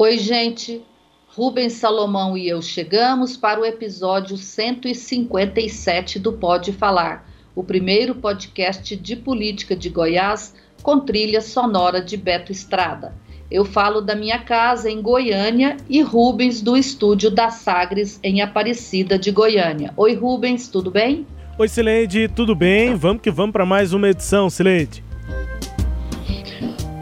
Oi, 0.00 0.16
gente. 0.16 0.80
Rubens 1.26 1.72
Salomão 1.72 2.38
e 2.38 2.48
eu 2.48 2.62
chegamos 2.62 3.36
para 3.36 3.60
o 3.60 3.64
episódio 3.64 4.36
157 4.36 6.20
do 6.20 6.34
Pode 6.34 6.72
Falar, 6.72 7.28
o 7.52 7.64
primeiro 7.64 8.14
podcast 8.14 8.94
de 8.94 9.16
política 9.16 9.74
de 9.74 9.88
Goiás 9.88 10.54
com 10.84 11.00
trilha 11.00 11.40
sonora 11.40 12.00
de 12.00 12.16
Beto 12.16 12.52
Estrada. 12.52 13.12
Eu 13.50 13.64
falo 13.64 14.00
da 14.00 14.14
minha 14.14 14.38
casa 14.38 14.88
em 14.88 15.02
Goiânia 15.02 15.76
e 15.88 16.00
Rubens 16.00 16.62
do 16.62 16.76
estúdio 16.76 17.28
da 17.28 17.50
Sagres 17.50 18.20
em 18.22 18.40
Aparecida 18.40 19.18
de 19.18 19.32
Goiânia. 19.32 19.92
Oi, 19.96 20.14
Rubens, 20.14 20.68
tudo 20.68 20.92
bem? 20.92 21.26
Oi, 21.58 21.66
Sileide, 21.66 22.28
tudo 22.28 22.54
bem? 22.54 22.94
Vamos 22.94 23.20
que 23.20 23.32
vamos 23.32 23.52
para 23.52 23.66
mais 23.66 23.92
uma 23.92 24.08
edição, 24.08 24.48
Sileide. 24.48 25.07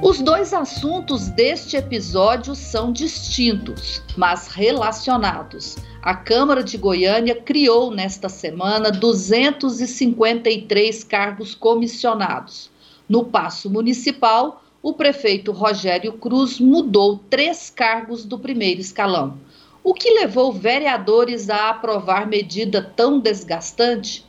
Os 0.08 0.20
dois 0.20 0.54
assuntos 0.54 1.28
deste 1.30 1.76
episódio 1.76 2.54
são 2.54 2.92
distintos, 2.92 4.00
mas 4.16 4.46
relacionados. 4.46 5.74
A 6.00 6.14
Câmara 6.14 6.62
de 6.62 6.78
Goiânia 6.78 7.34
criou 7.34 7.90
nesta 7.90 8.28
semana 8.28 8.92
253 8.92 11.02
cargos 11.02 11.56
comissionados. 11.56 12.70
No 13.08 13.24
Paço 13.24 13.68
Municipal, 13.68 14.62
o 14.80 14.92
prefeito 14.92 15.50
Rogério 15.50 16.12
Cruz 16.12 16.60
mudou 16.60 17.18
três 17.28 17.68
cargos 17.68 18.24
do 18.24 18.38
primeiro 18.38 18.80
escalão. 18.80 19.40
O 19.82 19.92
que 19.92 20.08
levou 20.08 20.52
vereadores 20.52 21.50
a 21.50 21.70
aprovar 21.70 22.28
medida 22.28 22.80
tão 22.80 23.18
desgastante? 23.18 24.24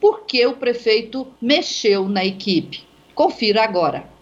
Por 0.00 0.22
que 0.22 0.46
o 0.46 0.56
prefeito 0.56 1.26
mexeu 1.38 2.08
na 2.08 2.24
equipe? 2.24 2.82
Confira 3.14 3.62
agora. 3.62 4.16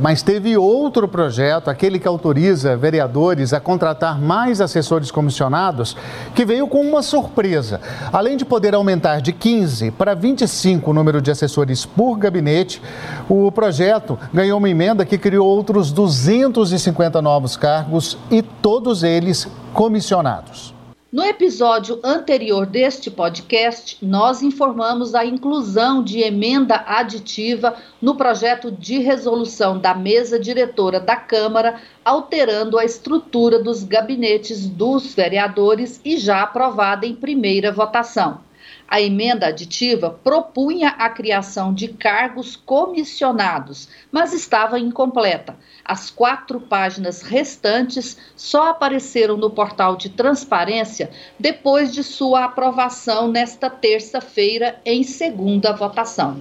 Mas 0.00 0.22
teve 0.22 0.56
outro 0.56 1.08
projeto, 1.08 1.68
aquele 1.68 1.98
que 1.98 2.06
autoriza 2.06 2.76
vereadores 2.76 3.52
a 3.52 3.60
contratar 3.60 4.20
mais 4.20 4.60
assessores 4.60 5.10
comissionados, 5.10 5.96
que 6.34 6.44
veio 6.44 6.68
com 6.68 6.80
uma 6.80 7.02
surpresa. 7.02 7.80
Além 8.12 8.36
de 8.36 8.44
poder 8.44 8.74
aumentar 8.74 9.20
de 9.20 9.32
15 9.32 9.90
para 9.90 10.14
25 10.14 10.90
o 10.90 10.94
número 10.94 11.20
de 11.20 11.30
assessores 11.30 11.84
por 11.84 12.16
gabinete, 12.16 12.80
o 13.28 13.50
projeto 13.50 14.18
ganhou 14.32 14.58
uma 14.58 14.70
emenda 14.70 15.04
que 15.04 15.18
criou 15.18 15.46
outros 15.46 15.90
250 15.90 17.20
novos 17.20 17.56
cargos 17.56 18.16
e 18.30 18.40
todos 18.40 19.02
eles 19.02 19.48
comissionados. 19.72 20.77
No 21.10 21.24
episódio 21.24 21.98
anterior 22.04 22.66
deste 22.66 23.10
podcast, 23.10 23.96
nós 24.04 24.42
informamos 24.42 25.14
a 25.14 25.24
inclusão 25.24 26.04
de 26.04 26.20
emenda 26.20 26.84
aditiva 26.86 27.76
no 28.00 28.14
projeto 28.14 28.70
de 28.70 28.98
resolução 28.98 29.78
da 29.78 29.94
mesa 29.94 30.38
diretora 30.38 31.00
da 31.00 31.16
Câmara, 31.16 31.80
alterando 32.04 32.78
a 32.78 32.84
estrutura 32.84 33.58
dos 33.58 33.84
gabinetes 33.84 34.68
dos 34.68 35.14
vereadores 35.14 35.98
e 36.04 36.18
já 36.18 36.42
aprovada 36.42 37.06
em 37.06 37.14
primeira 37.14 37.72
votação. 37.72 38.46
A 38.90 39.02
emenda 39.02 39.48
aditiva 39.48 40.18
propunha 40.24 40.88
a 40.98 41.10
criação 41.10 41.74
de 41.74 41.88
cargos 41.88 42.56
comissionados, 42.56 43.86
mas 44.10 44.32
estava 44.32 44.78
incompleta. 44.78 45.54
As 45.84 46.08
quatro 46.08 46.58
páginas 46.58 47.20
restantes 47.20 48.16
só 48.34 48.70
apareceram 48.70 49.36
no 49.36 49.50
portal 49.50 49.94
de 49.94 50.08
transparência 50.08 51.10
depois 51.38 51.92
de 51.92 52.02
sua 52.02 52.44
aprovação 52.44 53.28
nesta 53.28 53.68
terça-feira 53.68 54.76
em 54.86 55.02
segunda 55.02 55.74
votação. 55.74 56.40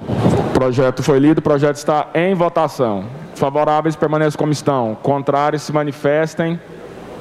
O 0.00 0.52
projeto 0.52 1.04
foi 1.04 1.20
lido, 1.20 1.38
o 1.38 1.42
projeto 1.42 1.76
está 1.76 2.08
em 2.14 2.34
votação. 2.34 3.04
Favoráveis 3.36 3.94
permaneçam 3.94 4.36
como 4.36 4.50
estão, 4.50 4.96
contrários 4.96 5.62
se 5.62 5.72
manifestem. 5.72 6.60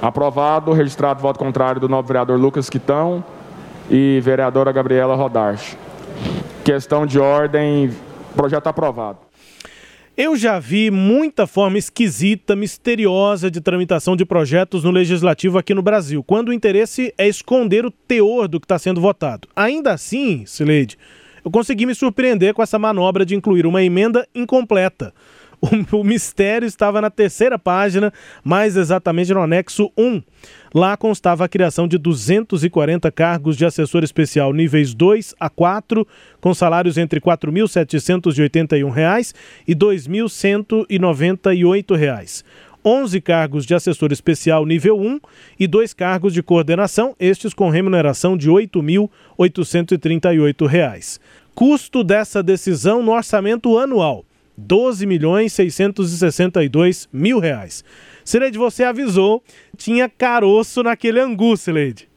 Aprovado, 0.01 0.73
registrado 0.73 1.21
voto 1.21 1.37
contrário 1.37 1.79
do 1.79 1.87
novo 1.87 2.07
vereador 2.07 2.39
Lucas 2.39 2.67
Quitão 2.67 3.23
e 3.89 4.19
vereadora 4.21 4.71
Gabriela 4.71 5.15
Rodarche. 5.15 5.77
Questão 6.63 7.05
de 7.05 7.19
ordem, 7.19 7.89
projeto 8.35 8.67
aprovado. 8.67 9.19
Eu 10.15 10.35
já 10.35 10.59
vi 10.59 10.91
muita 10.91 11.47
forma 11.47 11.77
esquisita, 11.77 12.53
misteriosa 12.53 13.49
de 13.49 13.61
tramitação 13.61 14.17
de 14.17 14.25
projetos 14.25 14.83
no 14.83 14.91
legislativo 14.91 15.57
aqui 15.57 15.73
no 15.73 15.81
Brasil, 15.81 16.21
quando 16.21 16.49
o 16.49 16.53
interesse 16.53 17.13
é 17.17 17.25
esconder 17.25 17.85
o 17.85 17.91
teor 17.91 18.47
do 18.49 18.59
que 18.59 18.65
está 18.65 18.77
sendo 18.77 18.99
votado. 18.99 19.47
Ainda 19.55 19.93
assim, 19.93 20.43
Sileide, 20.45 20.97
eu 21.43 21.49
consegui 21.49 21.85
me 21.85 21.95
surpreender 21.95 22.53
com 22.53 22.61
essa 22.61 22.77
manobra 22.77 23.25
de 23.25 23.33
incluir 23.33 23.65
uma 23.65 23.81
emenda 23.81 24.27
incompleta. 24.35 25.13
O, 25.61 25.67
o 25.99 26.03
mistério 26.03 26.65
estava 26.65 27.01
na 27.01 27.09
terceira 27.09 27.59
página, 27.59 28.13
mais 28.43 28.77
exatamente 28.77 29.33
no 29.33 29.41
anexo 29.41 29.91
1 29.97 30.21
Lá 30.73 30.95
constava 30.95 31.43
a 31.45 31.49
criação 31.49 31.87
de 31.87 31.97
240 31.97 33.11
cargos 33.11 33.57
de 33.57 33.65
assessor 33.65 34.03
especial 34.03 34.53
níveis 34.53 34.93
2 34.93 35.33
a 35.39 35.49
4, 35.49 36.07
com 36.39 36.53
salários 36.53 36.95
entre 36.97 37.19
R$ 37.19 37.25
4.781 37.25 39.33
e 39.67 39.73
R$ 39.73 39.79
2.198. 39.79 42.43
11 42.85 43.21
cargos 43.21 43.65
de 43.65 43.73
assessor 43.75 44.11
especial 44.11 44.65
nível 44.65 44.99
1 44.99 45.19
e 45.59 45.67
dois 45.67 45.93
cargos 45.93 46.33
de 46.33 46.41
coordenação, 46.41 47.15
estes 47.19 47.53
com 47.53 47.69
remuneração 47.69 48.35
de 48.37 48.47
R$ 48.47 48.53
8.838. 48.67 51.19
Custo 51.53 52.05
dessa 52.05 52.41
decisão 52.41 53.03
no 53.03 53.11
orçamento 53.11 53.77
anual, 53.77 54.23
12.662 54.67 57.07
mil 57.11 57.39
reais. 57.39 57.83
Sileide, 58.23 58.57
você 58.57 58.83
avisou, 58.83 59.43
tinha 59.77 60.09
caroço 60.09 60.81
naquele 60.83 61.19
angu, 61.19 61.57
Sileide. 61.57 62.07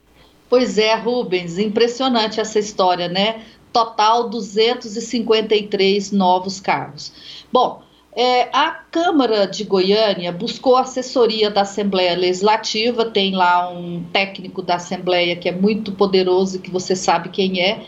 Pois 0.49 0.77
é, 0.77 0.95
Rubens, 0.95 1.59
impressionante 1.59 2.39
essa 2.39 2.59
história, 2.59 3.09
né? 3.09 3.41
Total 3.73 4.29
253 4.29 6.13
novos 6.13 6.61
cargos. 6.61 7.45
Bom, 7.51 7.83
é, 8.15 8.51
a 8.53 8.73
Câmara 8.91 9.47
de 9.47 9.65
Goiânia 9.65 10.31
buscou 10.31 10.77
assessoria 10.77 11.51
da 11.51 11.63
Assembleia 11.63 12.15
Legislativa, 12.15 13.07
tem 13.07 13.35
lá 13.35 13.71
um 13.71 14.05
técnico 14.13 14.61
da 14.61 14.75
Assembleia 14.75 15.35
que 15.35 15.49
é 15.49 15.53
muito 15.53 15.93
poderoso, 15.93 16.61
que 16.61 16.71
você 16.71 16.95
sabe 16.95 17.31
quem 17.31 17.63
é, 17.63 17.81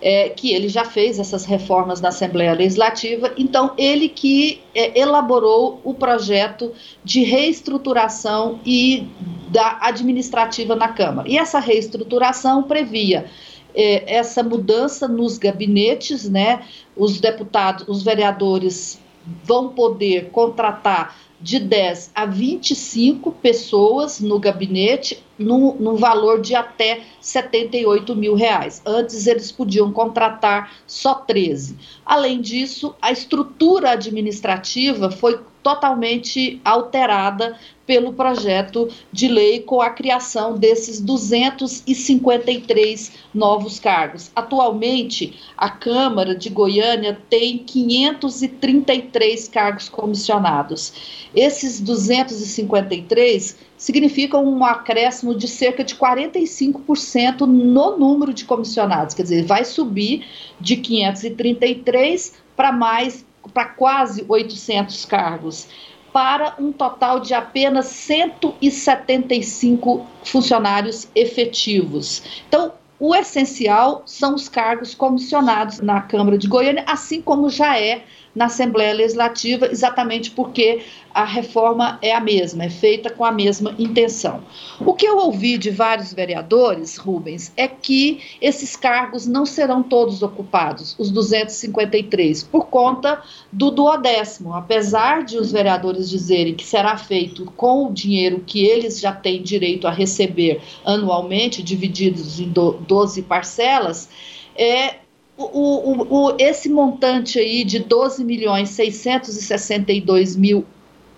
é, 0.00 0.28
que 0.28 0.52
ele 0.52 0.68
já 0.68 0.84
fez 0.84 1.18
essas 1.18 1.44
reformas 1.44 2.00
na 2.00 2.08
Assembleia 2.08 2.52
Legislativa, 2.52 3.32
então 3.36 3.72
ele 3.78 4.08
que 4.08 4.60
é, 4.74 4.98
elaborou 4.98 5.80
o 5.84 5.94
projeto 5.94 6.72
de 7.02 7.22
reestruturação 7.22 8.60
e 8.64 9.08
da 9.48 9.78
administrativa 9.80 10.76
na 10.76 10.88
Câmara. 10.88 11.28
E 11.28 11.38
essa 11.38 11.58
reestruturação 11.58 12.62
previa 12.62 13.26
é, 13.74 14.16
essa 14.16 14.42
mudança 14.42 15.06
nos 15.06 15.38
gabinetes, 15.38 16.28
né? 16.28 16.62
Os 16.96 17.20
deputados, 17.20 17.86
os 17.86 18.02
vereadores 18.02 18.98
vão 19.44 19.68
poder 19.68 20.30
contratar 20.30 21.16
de 21.40 21.58
10 21.58 22.12
a 22.14 22.24
25 22.24 23.30
pessoas 23.32 24.20
no 24.20 24.38
gabinete, 24.38 25.22
no, 25.38 25.74
no 25.74 25.96
valor 25.96 26.40
de 26.40 26.54
até 26.54 27.00
78 27.20 28.14
mil 28.14 28.34
reais. 28.34 28.80
Antes 28.84 29.26
eles 29.26 29.50
podiam 29.52 29.92
contratar 29.92 30.72
só 30.86 31.14
13. 31.14 31.76
Além 32.04 32.40
disso, 32.40 32.94
a 33.00 33.10
estrutura 33.12 33.92
administrativa 33.92 35.10
foi 35.10 35.40
totalmente 35.62 36.60
alterada 36.64 37.58
pelo 37.84 38.12
projeto 38.12 38.88
de 39.12 39.26
lei 39.26 39.60
com 39.60 39.80
a 39.80 39.90
criação 39.90 40.56
desses 40.56 41.00
253 41.00 43.12
novos 43.34 43.80
cargos. 43.80 44.30
Atualmente, 44.34 45.36
a 45.56 45.68
Câmara 45.68 46.36
de 46.36 46.48
Goiânia 46.50 47.20
tem 47.28 47.58
533 47.58 49.48
cargos 49.48 49.88
comissionados. 49.88 50.92
Esses 51.34 51.80
253 51.80 53.66
significa 53.76 54.38
um 54.38 54.64
acréscimo 54.64 55.34
de 55.34 55.46
cerca 55.46 55.84
de 55.84 55.94
45% 55.96 57.40
no 57.40 57.98
número 57.98 58.32
de 58.32 58.44
comissionados, 58.44 59.14
quer 59.14 59.22
dizer, 59.22 59.44
vai 59.44 59.64
subir 59.64 60.24
de 60.60 60.76
533 60.76 62.34
para 62.56 62.70
mais, 62.72 63.24
para 63.52 63.66
quase 63.66 64.24
800 64.28 65.04
cargos, 65.04 65.68
para 66.12 66.54
um 66.58 66.72
total 66.72 67.20
de 67.20 67.32
apenas 67.34 67.86
175 67.86 70.04
funcionários 70.24 71.06
efetivos. 71.14 72.22
Então, 72.48 72.72
o 72.98 73.14
essencial 73.14 74.02
são 74.06 74.34
os 74.34 74.48
cargos 74.48 74.94
comissionados 74.94 75.80
na 75.80 76.00
Câmara 76.00 76.38
de 76.38 76.48
Goiânia, 76.48 76.82
assim 76.86 77.20
como 77.20 77.50
já 77.50 77.78
é 77.78 78.04
na 78.36 78.44
Assembleia 78.44 78.92
Legislativa, 78.92 79.66
exatamente 79.66 80.30
porque 80.30 80.82
a 81.12 81.24
reforma 81.24 81.98
é 82.02 82.14
a 82.14 82.20
mesma, 82.20 82.64
é 82.64 82.68
feita 82.68 83.08
com 83.08 83.24
a 83.24 83.32
mesma 83.32 83.74
intenção. 83.78 84.42
O 84.78 84.92
que 84.92 85.06
eu 85.06 85.16
ouvi 85.16 85.56
de 85.56 85.70
vários 85.70 86.12
vereadores, 86.12 86.98
Rubens, 86.98 87.50
é 87.56 87.66
que 87.66 88.20
esses 88.38 88.76
cargos 88.76 89.26
não 89.26 89.46
serão 89.46 89.82
todos 89.82 90.22
ocupados, 90.22 90.94
os 90.98 91.10
253, 91.10 92.42
por 92.42 92.66
conta 92.66 93.22
do 93.50 93.70
duodécimo. 93.70 94.52
Apesar 94.52 95.24
de 95.24 95.38
os 95.38 95.50
vereadores 95.50 96.10
dizerem 96.10 96.54
que 96.54 96.66
será 96.66 96.98
feito 96.98 97.50
com 97.56 97.86
o 97.86 97.92
dinheiro 97.92 98.44
que 98.46 98.66
eles 98.66 99.00
já 99.00 99.12
têm 99.12 99.42
direito 99.42 99.88
a 99.88 99.90
receber 99.90 100.60
anualmente, 100.84 101.62
divididos 101.62 102.38
em 102.38 102.52
12 102.52 103.22
parcelas, 103.22 104.10
é, 104.54 105.05
o, 105.36 105.44
o, 105.44 106.28
o, 106.28 106.36
esse 106.38 106.68
montante 106.68 107.38
aí 107.38 107.62
de 107.64 107.78
12 107.78 108.24
milhões 108.24 108.70
662 108.70 110.36
mil 110.36 110.64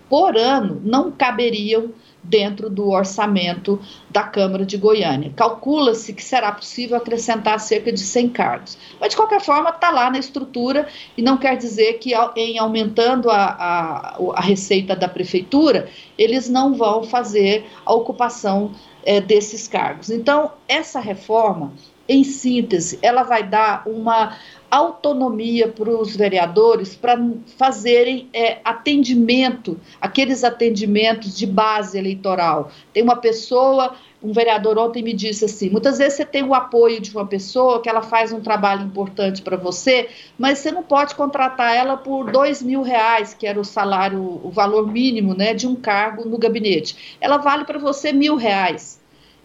por 0.09 0.35
ano 0.35 0.81
não 0.83 1.11
caberiam 1.11 1.93
dentro 2.21 2.69
do 2.69 2.89
orçamento 2.89 3.79
da 4.09 4.23
Câmara 4.23 4.65
de 4.65 4.77
Goiânia. 4.77 5.31
Calcula-se 5.35 6.13
que 6.13 6.23
será 6.23 6.51
possível 6.51 6.97
acrescentar 6.97 7.59
cerca 7.59 7.93
de 7.93 8.01
100 8.01 8.29
cargos. 8.29 8.77
Mas, 8.99 9.11
de 9.11 9.15
qualquer 9.15 9.41
forma, 9.41 9.69
está 9.69 9.89
lá 9.89 10.11
na 10.11 10.19
estrutura 10.19 10.87
e 11.15 11.21
não 11.21 11.37
quer 11.37 11.55
dizer 11.55 11.93
que, 11.93 12.11
em 12.35 12.59
aumentando 12.59 13.29
a, 13.29 13.45
a, 13.45 14.17
a 14.35 14.41
receita 14.41 14.95
da 14.95 15.07
Prefeitura, 15.07 15.89
eles 16.17 16.49
não 16.49 16.73
vão 16.73 17.03
fazer 17.03 17.65
a 17.85 17.93
ocupação 17.93 18.71
é, 19.05 19.21
desses 19.21 19.67
cargos. 19.67 20.09
Então, 20.09 20.51
essa 20.67 20.99
reforma 20.99 21.71
em 22.09 22.23
síntese, 22.23 22.97
ela 23.03 23.21
vai 23.21 23.43
dar 23.43 23.83
uma 23.85 24.35
autonomia 24.69 25.67
para 25.67 25.89
os 25.89 26.15
vereadores 26.15 26.95
para 26.95 27.23
fazerem 27.55 28.27
é, 28.33 28.57
atendimento, 28.63 29.79
aqueles 30.01 30.43
atendimentos 30.43 31.37
de 31.37 31.45
base 31.45 31.97
eleitoral. 31.97 32.71
Tem 32.91 33.03
uma 33.03 33.15
pessoa, 33.15 33.95
um 34.23 34.31
vereador 34.31 34.77
ontem 34.79 35.03
me 35.03 35.13
disse 35.13 35.45
assim: 35.45 35.69
muitas 35.69 35.99
vezes 35.99 36.15
você 36.15 36.25
tem 36.25 36.43
o 36.43 36.55
apoio 36.55 36.99
de 36.99 37.11
uma 37.11 37.27
pessoa 37.27 37.79
que 37.79 37.89
ela 37.89 38.01
faz 38.01 38.31
um 38.31 38.41
trabalho 38.41 38.83
importante 38.85 39.43
para 39.43 39.55
você, 39.55 40.09
mas 40.37 40.59
você 40.59 40.71
não 40.71 40.83
pode 40.83 41.13
contratar 41.13 41.75
ela 41.75 41.95
por 41.95 42.31
dois 42.31 42.61
mil 42.61 42.81
reais, 42.81 43.35
que 43.35 43.45
era 43.45 43.59
o 43.59 43.65
salário, 43.65 44.19
o 44.43 44.49
valor 44.49 44.87
mínimo 44.91 45.35
né, 45.35 45.53
de 45.53 45.67
um 45.67 45.75
cargo 45.75 46.27
no 46.27 46.39
gabinete. 46.39 47.17
Ela 47.21 47.37
vale 47.37 47.65
para 47.65 47.77
você 47.77 48.11
mil 48.11 48.35
reais. 48.35 48.98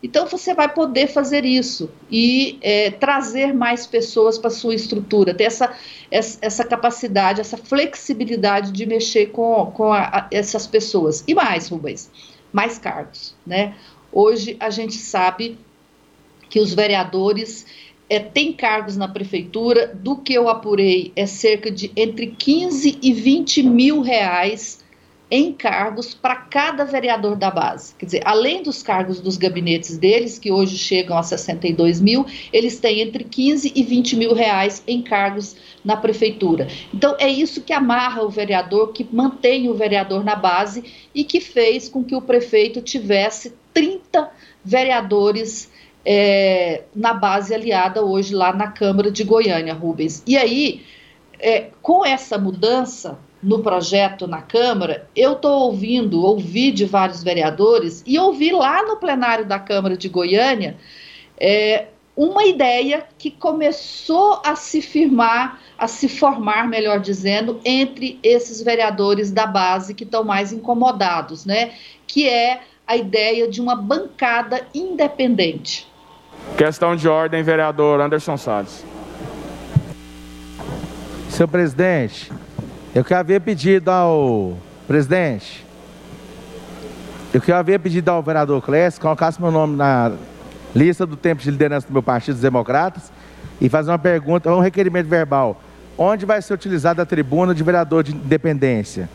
Então 0.05 0.27
você 0.27 0.53
vai 0.53 0.71
poder 0.71 1.07
fazer 1.07 1.47
isso 1.47 1.91
e 2.11 2.59
é, 2.61 2.91
trazer 2.91 3.55
mais 3.55 3.87
pessoas 3.87 4.37
para 4.37 4.51
sua 4.51 4.75
estrutura, 4.75 5.33
ter 5.33 5.45
essa, 5.45 5.75
essa 6.11 6.63
capacidade, 6.63 7.41
essa 7.41 7.57
flexibilidade 7.57 8.71
de 8.71 8.85
mexer 8.85 9.31
com, 9.31 9.73
com 9.75 9.91
a, 9.91 10.29
essas 10.31 10.67
pessoas. 10.67 11.25
E 11.27 11.35
mais, 11.35 11.69
Rubens, 11.69 12.11
mais 12.53 12.79
cargos. 12.79 13.35
Né? 13.47 13.77
Hoje 14.13 14.59
a 14.61 14.69
gente 14.69 14.93
sabe 14.93 15.59
que 16.51 16.61
os 16.61 16.75
vereadores 16.75 17.65
é, 18.07 18.19
têm 18.19 18.53
cargos 18.53 18.99
na 18.99 19.09
prefeitura, 19.09 19.87
do 19.87 20.19
que 20.19 20.35
eu 20.35 20.51
apurei 20.51 21.15
é 21.17 21.25
cerca 21.25 21.71
de 21.71 21.91
entre 21.97 22.27
15 22.27 22.99
e 23.01 23.11
20 23.15 23.63
mil 23.63 24.03
reais 24.03 24.84
em 25.35 25.53
cargos 25.53 26.15
para 26.15 26.37
cada 26.37 26.85
vereador 26.85 27.35
da 27.35 27.51
base. 27.51 27.93
Quer 27.99 28.07
dizer, 28.07 28.23
além 28.25 28.63
dos 28.63 28.85
cargos 28.85 29.19
dos 29.21 29.37
gabinetes 29.37 29.99
deles, 29.99 30.39
que 30.39 30.53
hoje 30.53 30.79
chegam 30.79 31.19
a 31.19 31.25
62 31.25 32.01
mil, 32.01 32.25
eles 32.53 32.79
têm 32.79 33.01
entre 33.01 33.25
15 33.25 33.73
e 33.75 33.83
20 33.83 34.15
mil 34.15 34.33
reais 34.33 34.85
em 34.87 35.03
cargos 35.03 35.57
na 35.85 35.97
prefeitura. 35.97 36.69
Então, 36.95 37.17
é 37.19 37.29
isso 37.29 37.63
que 37.63 37.73
amarra 37.73 38.23
o 38.23 38.31
vereador, 38.31 38.93
que 38.93 39.05
mantém 39.11 39.69
o 39.69 39.75
vereador 39.75 40.23
na 40.23 40.37
base 40.37 40.85
e 41.13 41.25
que 41.25 41.41
fez 41.41 41.89
com 41.89 42.05
que 42.05 42.15
o 42.15 42.23
prefeito 42.23 42.81
tivesse 42.81 43.57
30 43.73 44.31
vereadores 44.65 45.69
é, 46.07 46.85
na 46.95 47.13
base 47.13 47.53
aliada 47.53 48.05
hoje 48.05 48.33
lá 48.33 48.53
na 48.53 48.69
Câmara 48.69 49.11
de 49.11 49.25
Goiânia, 49.25 49.75
Rubens. 49.75 50.23
E 50.29 50.37
aí, 50.37 50.83
é, 51.41 51.71
com 51.83 52.07
essa 52.07 52.39
mudança, 52.39 53.19
no 53.45 53.63
projeto 53.63 54.27
na 54.27 54.41
Câmara, 54.41 55.07
eu 55.15 55.35
estou 55.35 55.65
ouvindo, 55.65 56.25
ouvi 56.25 56.73
de 56.73 56.87
vários 56.87 57.23
vereadores 57.23 58.03
e 58.07 58.19
ouvi 58.19 58.51
lá 58.51 58.83
no 58.83 58.97
plenário 58.97 59.45
da 59.45 59.59
Câmara 59.59 59.97
de 59.97 60.09
Goiânia 60.09 60.77
é, 61.39 61.89
uma 62.17 62.45
ideia 62.45 63.05
que 63.19 63.31
começou 63.31 64.41
a 64.45 64.57
se 64.57 64.81
firmar, 64.81 65.61
a 65.77 65.87
se 65.87 66.09
formar, 66.09 66.67
melhor 66.67 67.01
dizendo, 67.01 67.61
entre 67.65 68.19
esses 68.23 68.63
vereadores 68.63 69.31
da 69.31 69.47
base 69.47 69.95
que 69.95 70.05
estão 70.05 70.25
mais 70.25 70.53
incomodados, 70.53 71.45
né? 71.45 71.73
Que 72.07 72.29
é 72.29 72.63
a 72.87 72.97
ideia 72.97 73.49
de 73.49 73.61
uma 73.61 73.75
bancada 73.75 74.67
independente. 74.73 75.87
Questão 76.57 76.95
de 76.95 77.09
ordem, 77.09 77.43
vereador 77.43 78.01
Anderson 78.01 78.37
Salles. 78.37 78.85
Senhor 81.29 81.49
presidente, 81.49 82.31
eu 82.95 83.03
que 83.03 83.13
havia 83.13 83.41
pedido 83.41 83.91
ao 83.91 84.57
presidente, 84.87 85.67
eu 87.33 87.41
que 87.41 87.51
havia 87.51 87.79
pedido 87.79 88.09
ao 88.09 88.23
vereador 88.23 88.63
Clécio 88.63 89.01
que 89.01 89.03
colocasse 89.03 89.43
meu 89.43 89.51
nome 89.51 89.77
na 89.77 90.13
lista 90.75 91.05
do 91.05 91.17
tempo 91.17 91.43
de 91.43 91.51
liderança 91.51 91.87
do 91.89 91.93
meu 91.93 92.03
partido, 92.03 92.37
os 92.37 92.41
democratas, 92.41 93.13
e 93.61 93.69
fazer 93.69 93.91
uma 93.91 93.99
pergunta, 93.99 94.53
um 94.53 94.61
requerimento 94.61 95.09
verbal. 95.09 95.61
Onde 95.99 96.25
vai 96.25 96.41
ser 96.41 96.55
utilizada 96.55 97.03
a 97.03 97.07
tribuna 97.07 97.55
de 97.55 97.63
vereador 97.65 98.05
de 98.05 98.13
independência? 98.13 99.09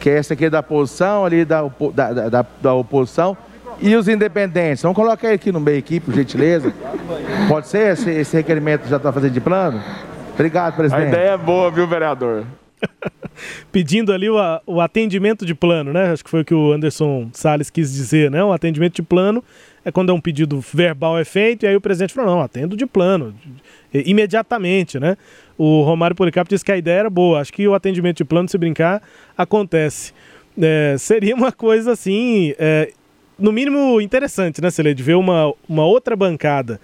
Que 0.00 0.10
é 0.10 0.16
essa 0.16 0.34
aqui 0.34 0.48
da 0.48 0.60
oposição, 0.60 1.24
ali 1.24 1.44
da, 1.44 1.62
da, 1.94 2.28
da, 2.28 2.46
da 2.62 2.74
oposição, 2.74 3.36
e 3.80 3.94
os 3.94 4.08
independentes. 4.08 4.82
Vamos 4.82 4.96
colocar 4.96 5.30
aqui 5.30 5.52
no 5.52 5.60
meio 5.60 5.78
aqui, 5.78 6.00
por 6.00 6.14
gentileza. 6.14 6.72
Pode 7.48 7.68
ser? 7.68 7.92
Esse, 7.92 8.10
esse 8.10 8.36
requerimento 8.36 8.88
já 8.88 8.96
está 8.96 9.12
fazendo 9.12 9.32
de 9.32 9.40
plano? 9.40 9.82
Obrigado, 10.34 10.76
presidente. 10.76 11.04
A 11.04 11.08
ideia 11.08 11.30
é 11.30 11.36
boa, 11.36 11.70
viu, 11.70 11.86
vereador? 11.86 12.44
Pedindo 13.70 14.12
ali 14.12 14.28
o, 14.28 14.36
o, 14.66 14.80
atendimento 14.80 15.44
de 15.44 15.54
plano, 15.54 15.92
né? 15.92 16.12
Acho 16.12 16.24
que 16.24 16.30
foi 16.30 16.42
o 16.42 16.44
que 16.44 16.54
o 16.54 16.72
Anderson 16.72 17.28
Salles 17.32 17.70
quis 17.70 17.92
dizer, 17.92 18.30
né? 18.30 18.42
O 18.42 18.52
atendimento 18.52 18.96
de 18.96 19.02
plano 19.02 19.42
é 19.84 19.92
quando 19.92 20.10
é 20.10 20.12
um 20.12 20.20
pedido 20.20 20.60
verbal 20.72 21.18
é 21.18 21.24
feito 21.24 21.64
e 21.64 21.66
aí 21.66 21.76
o 21.76 21.80
presidente 21.80 22.12
falou, 22.12 22.34
não, 22.34 22.42
atendo 22.42 22.76
de 22.76 22.86
plano, 22.86 23.34
imediatamente, 23.92 24.98
né? 24.98 25.16
O 25.56 25.82
Romário 25.82 26.14
Policarpo 26.14 26.48
disse 26.48 26.64
que 26.64 26.72
a 26.72 26.76
ideia 26.76 27.00
era 27.00 27.10
boa. 27.10 27.40
Acho 27.40 27.52
que 27.52 27.66
o 27.66 27.74
atendimento 27.74 28.18
de 28.18 28.24
plano, 28.24 28.48
se 28.48 28.58
brincar, 28.58 29.02
acontece. 29.36 30.12
É, 30.60 30.96
seria 30.98 31.34
uma 31.34 31.52
coisa 31.52 31.92
assim, 31.92 32.54
é, 32.58 32.92
no 33.38 33.52
mínimo 33.52 34.00
interessante, 34.00 34.60
né, 34.60 34.70
Celede? 34.70 35.02
Ver 35.02 35.14
uma, 35.14 35.52
uma 35.68 35.84
outra 35.84 36.16
bancada 36.16 36.80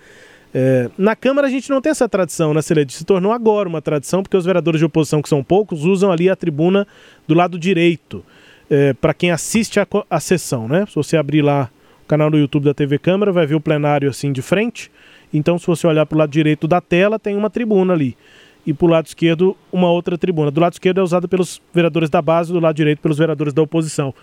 é, 0.57 0.89
na 0.97 1.17
Câmara 1.17 1.49
a 1.49 1.51
gente 1.51 1.69
não 1.69 1.81
tem 1.81 1.91
essa 1.91 2.09
tradição, 2.09 2.55
né, 2.55 2.63
Celede? 2.63 2.93
Se 2.93 3.05
tornou 3.05 3.33
agora 3.33 3.69
uma 3.69 3.83
tradição, 3.83 4.23
porque 4.23 4.37
os 4.37 4.45
vereadores 4.45 4.79
de 4.79 4.85
oposição, 4.85 5.21
que 5.21 5.29
são 5.29 5.43
poucos, 5.43 5.85
usam 5.85 6.13
ali 6.13 6.31
a 6.31 6.37
tribuna 6.37 6.87
do 7.27 7.35
lado 7.35 7.59
direito, 7.59 8.25
é, 8.71 8.93
para 8.93 9.13
quem 9.13 9.33
assiste 9.33 9.81
a, 9.81 9.87
a 10.09 10.21
sessão, 10.21 10.69
né? 10.69 10.87
Se 10.89 10.95
você 10.95 11.17
abrir 11.17 11.43
lá 11.43 11.69
o 12.05 12.07
canal 12.07 12.31
no 12.31 12.39
YouTube 12.39 12.65
da 12.65 12.73
TV 12.73 12.99
Câmara, 12.99 13.33
vai 13.33 13.47
ver 13.47 13.57
o 13.57 13.61
plenário 13.61 14.09
assim 14.09 14.33
de 14.33 14.43
frente. 14.43 14.93
Então, 15.33 15.59
se 15.59 15.67
você 15.67 15.89
olhar 15.89 16.07
para 16.07 16.15
o 16.15 16.19
lado 16.21 16.31
direito 16.31 16.69
da 16.69 16.81
tela, 16.81 17.19
tem 17.19 17.37
uma 17.37 17.51
tribuna 17.51 17.93
ali. 17.93 18.17
E 18.65 18.73
para 18.73 18.87
o 18.87 18.89
lado 18.89 19.07
esquerdo, 19.07 19.57
uma 19.73 19.91
outra 19.91 20.17
tribuna. 20.17 20.53
Do 20.53 20.61
lado 20.61 20.75
esquerdo 20.75 21.01
é 21.01 21.03
usada 21.03 21.27
pelos 21.27 21.61
vereadores 21.73 22.09
da 22.09 22.23
base, 22.23 22.53
do 22.53 22.61
lado 22.61 22.77
direito 22.77 23.01
pelos 23.01 23.19
vereadores 23.19 23.53
da 23.53 23.61
oposição. 23.61 24.15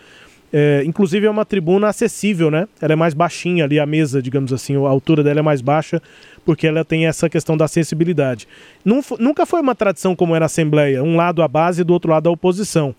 É, 0.53 0.83
inclusive 0.85 1.25
é 1.25 1.29
uma 1.29 1.45
tribuna 1.45 1.87
acessível, 1.87 2.51
né? 2.51 2.67
Ela 2.81 2.93
é 2.93 2.95
mais 2.95 3.13
baixinha 3.13 3.63
ali, 3.63 3.79
a 3.79 3.85
mesa, 3.85 4.21
digamos 4.21 4.51
assim, 4.51 4.75
a 4.75 4.89
altura 4.89 5.23
dela 5.23 5.39
é 5.39 5.43
mais 5.43 5.61
baixa, 5.61 6.01
porque 6.45 6.67
ela 6.67 6.83
tem 6.83 7.05
essa 7.05 7.29
questão 7.29 7.55
da 7.55 7.65
acessibilidade. 7.65 8.47
nunca 8.83 9.45
foi 9.45 9.61
uma 9.61 9.75
tradição 9.75 10.15
como 10.15 10.35
era 10.35 10.45
a 10.45 10.47
Assembleia, 10.47 11.03
um 11.03 11.15
lado 11.15 11.41
a 11.41 11.47
base 11.47 11.81
e 11.81 11.83
do 11.83 11.93
outro 11.93 12.11
lado 12.11 12.27
a 12.27 12.31
oposição. 12.31 12.93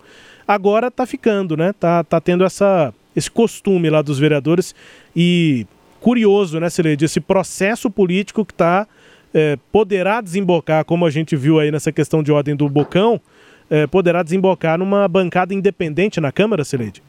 Agora 0.47 0.89
tá 0.89 1.05
ficando, 1.05 1.55
né? 1.55 1.73
Tá, 1.79 2.03
tá 2.03 2.19
tendo 2.19 2.43
essa, 2.43 2.93
esse 3.15 3.29
costume 3.29 3.89
lá 3.89 4.01
dos 4.01 4.17
vereadores 4.17 4.73
e 5.15 5.67
curioso, 6.03 6.59
né, 6.59 6.69
Celede, 6.69 7.05
esse 7.05 7.21
processo 7.21 7.89
político 7.89 8.43
que 8.43 8.53
tá, 8.53 8.85
é, 9.33 9.57
poderá 9.71 10.19
desembocar, 10.19 10.83
como 10.83 11.05
a 11.05 11.09
gente 11.09 11.33
viu 11.33 11.59
aí 11.59 11.71
nessa 11.71 11.93
questão 11.93 12.21
de 12.21 12.29
ordem 12.29 12.57
do 12.57 12.67
Bocão, 12.67 13.21
é, 13.69 13.87
poderá 13.87 14.21
desembocar 14.21 14.77
numa 14.77 15.07
bancada 15.07 15.53
independente 15.53 16.19
na 16.19 16.29
Câmara, 16.29 16.65
Celede? 16.65 17.01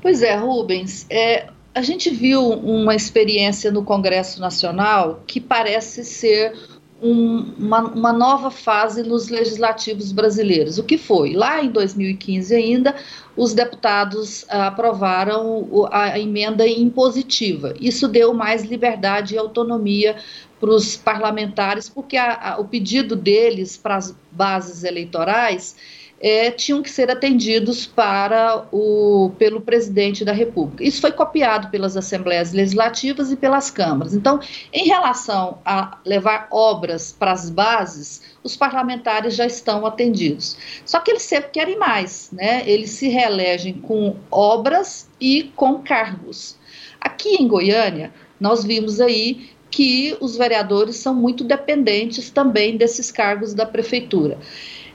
Pois 0.00 0.22
é, 0.22 0.36
Rubens. 0.36 1.06
É, 1.10 1.48
a 1.74 1.82
gente 1.82 2.10
viu 2.10 2.42
uma 2.42 2.94
experiência 2.94 3.70
no 3.70 3.84
Congresso 3.84 4.40
Nacional 4.40 5.22
que 5.26 5.40
parece 5.40 6.04
ser 6.04 6.54
um, 7.02 7.52
uma, 7.58 7.80
uma, 7.80 8.12
nova 8.12 8.50
fase 8.50 9.02
nos 9.02 9.28
legislativos 9.28 10.12
brasileiros. 10.12 10.78
O 10.78 10.84
que 10.84 10.96
foi? 10.96 11.34
Lá 11.34 11.62
em 11.62 11.68
2015 11.70 12.54
ainda, 12.54 12.94
os 13.36 13.52
deputados 13.52 14.46
ah, 14.48 14.68
aprovaram 14.68 15.88
a 15.90 16.18
emenda 16.18 16.66
impositiva. 16.66 17.74
Isso 17.78 18.08
deu 18.08 18.32
mais 18.32 18.64
liberdade 18.64 19.34
e 19.34 19.38
autonomia 19.38 20.16
para 20.58 20.70
os 20.70 20.96
parlamentares, 20.96 21.88
porque 21.88 22.16
a, 22.16 22.54
a, 22.54 22.58
o 22.58 22.64
pedido 22.64 23.14
deles 23.14 23.76
para 23.76 23.96
as 23.96 24.16
bases 24.32 24.84
eleitorais 24.84 25.76
é, 26.20 26.50
tinham 26.50 26.82
que 26.82 26.90
ser 26.90 27.10
atendidos 27.10 27.86
para 27.86 28.66
o, 28.72 29.32
pelo 29.38 29.60
presidente 29.60 30.24
da 30.24 30.32
República. 30.32 30.82
Isso 30.82 31.00
foi 31.00 31.12
copiado 31.12 31.68
pelas 31.68 31.96
assembleias 31.96 32.52
legislativas 32.52 33.30
e 33.30 33.36
pelas 33.36 33.70
câmaras. 33.70 34.14
Então, 34.14 34.40
em 34.72 34.86
relação 34.86 35.58
a 35.64 35.98
levar 36.04 36.48
obras 36.50 37.12
para 37.12 37.32
as 37.32 37.50
bases, 37.50 38.22
os 38.42 38.56
parlamentares 38.56 39.34
já 39.34 39.46
estão 39.46 39.84
atendidos. 39.84 40.56
Só 40.84 41.00
que 41.00 41.10
eles 41.10 41.22
sempre 41.22 41.50
querem 41.50 41.78
mais, 41.78 42.30
né? 42.32 42.62
Eles 42.66 42.90
se 42.90 43.08
reelegem 43.08 43.74
com 43.74 44.16
obras 44.30 45.08
e 45.20 45.52
com 45.54 45.82
cargos. 45.82 46.56
Aqui 47.00 47.36
em 47.40 47.46
Goiânia, 47.46 48.12
nós 48.40 48.64
vimos 48.64 49.00
aí 49.00 49.50
que 49.70 50.16
os 50.20 50.36
vereadores 50.36 50.96
são 50.96 51.14
muito 51.14 51.44
dependentes 51.44 52.30
também 52.30 52.76
desses 52.76 53.10
cargos 53.10 53.52
da 53.52 53.66
prefeitura. 53.66 54.38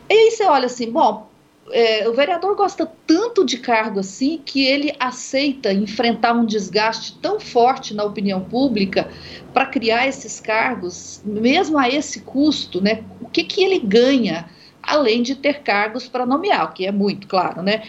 E 0.10 0.14
aí 0.14 0.32
você 0.32 0.44
olha 0.46 0.66
assim, 0.66 0.92
bom, 0.92 1.32
é, 1.72 2.08
o 2.08 2.14
vereador 2.14 2.56
gosta 2.56 2.90
tanto 3.08 3.46
de 3.46 3.58
cargo 3.58 4.00
assim 4.00 4.42
que 4.44 4.66
ele 4.66 4.94
aceita 5.00 5.74
enfrentar 5.74 6.34
um 6.34 6.46
desgaste 6.46 7.18
tão 7.22 7.40
forte 7.40 7.94
na 7.94 8.04
opinião 8.04 8.42
pública 8.42 9.10
para 9.54 9.66
criar 9.66 10.08
esses 10.08 10.40
cargos, 10.40 11.22
mesmo 11.24 11.78
a 11.78 11.90
esse 11.90 12.22
custo, 12.22 12.82
né? 12.82 13.04
O 13.22 13.30
que, 13.30 13.44
que 13.44 13.64
ele 13.64 13.80
ganha, 13.80 14.50
além 14.82 15.22
de 15.22 15.36
ter 15.36 15.62
cargos 15.62 16.08
para 16.08 16.26
nomear, 16.26 16.66
o 16.66 16.74
que 16.74 16.86
é 16.86 16.92
muito 16.92 17.28
claro, 17.28 17.62
né? 17.62 17.84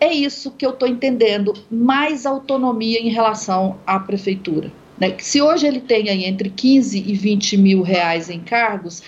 É 0.00 0.12
isso 0.12 0.52
que 0.52 0.64
eu 0.64 0.70
estou 0.70 0.88
entendendo, 0.88 1.52
mais 1.70 2.24
autonomia 2.24 2.98
em 2.98 3.10
relação 3.10 3.78
à 3.86 3.98
prefeitura. 4.00 4.72
Né? 4.98 5.14
Se 5.18 5.42
hoje 5.42 5.66
ele 5.66 5.80
tem 5.80 6.08
aí 6.08 6.24
entre 6.24 6.48
15 6.48 6.98
e 6.98 7.14
20 7.14 7.56
mil 7.58 7.82
reais 7.82 8.30
em 8.30 8.40
cargos, 8.40 9.02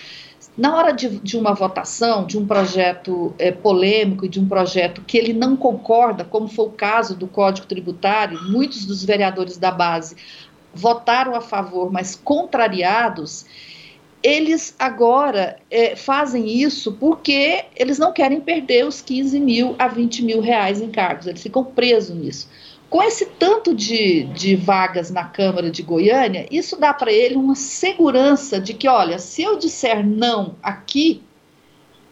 na 0.57 0.75
hora 0.75 0.91
de, 0.91 1.09
de 1.19 1.37
uma 1.37 1.53
votação, 1.53 2.25
de 2.25 2.37
um 2.37 2.45
projeto 2.45 3.33
é, 3.39 3.51
polêmico, 3.51 4.29
de 4.29 4.39
um 4.39 4.47
projeto 4.47 5.01
que 5.01 5.17
ele 5.17 5.33
não 5.33 5.55
concorda, 5.55 6.23
como 6.23 6.47
foi 6.47 6.65
o 6.65 6.71
caso 6.71 7.15
do 7.15 7.27
Código 7.27 7.65
Tributário, 7.65 8.39
muitos 8.43 8.85
dos 8.85 9.03
vereadores 9.03 9.57
da 9.57 9.71
base 9.71 10.15
votaram 10.73 11.35
a 11.35 11.41
favor, 11.41 11.91
mas 11.91 12.15
contrariados, 12.15 13.45
eles 14.21 14.75
agora 14.79 15.57
é, 15.69 15.95
fazem 15.95 16.47
isso 16.47 16.93
porque 16.93 17.65
eles 17.75 17.99
não 17.99 18.13
querem 18.13 18.39
perder 18.39 18.85
os 18.85 19.01
15 19.01 19.39
mil 19.39 19.75
a 19.77 19.87
20 19.87 20.23
mil 20.23 20.39
reais 20.39 20.81
em 20.81 20.89
cargos, 20.89 21.27
eles 21.27 21.43
ficam 21.43 21.63
presos 21.63 22.15
nisso. 22.15 22.49
Com 22.93 23.01
esse 23.01 23.25
tanto 23.25 23.73
de, 23.73 24.25
de 24.25 24.55
vagas 24.55 25.09
na 25.09 25.23
Câmara 25.23 25.71
de 25.71 25.81
Goiânia, 25.81 26.45
isso 26.51 26.79
dá 26.79 26.93
para 26.93 27.11
ele 27.11 27.35
uma 27.35 27.55
segurança 27.55 28.61
de 28.61 28.75
que, 28.75 28.87
olha, 28.87 29.17
se 29.17 29.41
eu 29.41 29.57
disser 29.57 30.05
não 30.05 30.53
aqui, 30.61 31.23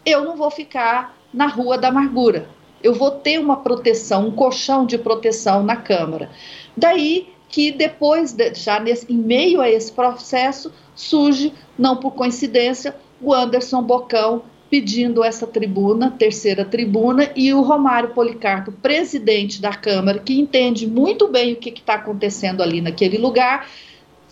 eu 0.04 0.24
não 0.24 0.36
vou 0.36 0.50
ficar 0.50 1.16
na 1.32 1.46
Rua 1.46 1.78
da 1.78 1.86
Amargura. 1.86 2.48
Eu 2.82 2.94
vou 2.94 3.12
ter 3.12 3.38
uma 3.38 3.58
proteção, 3.58 4.26
um 4.26 4.32
colchão 4.32 4.84
de 4.84 4.98
proteção 4.98 5.62
na 5.62 5.76
Câmara. 5.76 6.32
Daí 6.76 7.32
que 7.48 7.70
depois, 7.70 8.32
de, 8.32 8.52
já 8.52 8.80
nesse, 8.80 9.06
em 9.08 9.18
meio 9.18 9.60
a 9.60 9.70
esse 9.70 9.92
processo, 9.92 10.72
surge, 10.96 11.54
não 11.78 11.96
por 11.98 12.10
coincidência, 12.10 12.96
o 13.20 13.32
Anderson 13.32 13.84
Bocão 13.84 14.42
pedindo 14.72 15.22
essa 15.22 15.46
tribuna, 15.46 16.10
terceira 16.10 16.64
tribuna, 16.64 17.30
e 17.36 17.52
o 17.52 17.60
Romário 17.60 18.14
Policarpo, 18.14 18.72
presidente 18.72 19.60
da 19.60 19.74
Câmara, 19.74 20.18
que 20.18 20.40
entende 20.40 20.86
muito 20.86 21.28
bem 21.28 21.52
o 21.52 21.56
que 21.56 21.68
está 21.68 21.96
acontecendo 21.96 22.62
ali 22.62 22.80
naquele 22.80 23.18
lugar, 23.18 23.68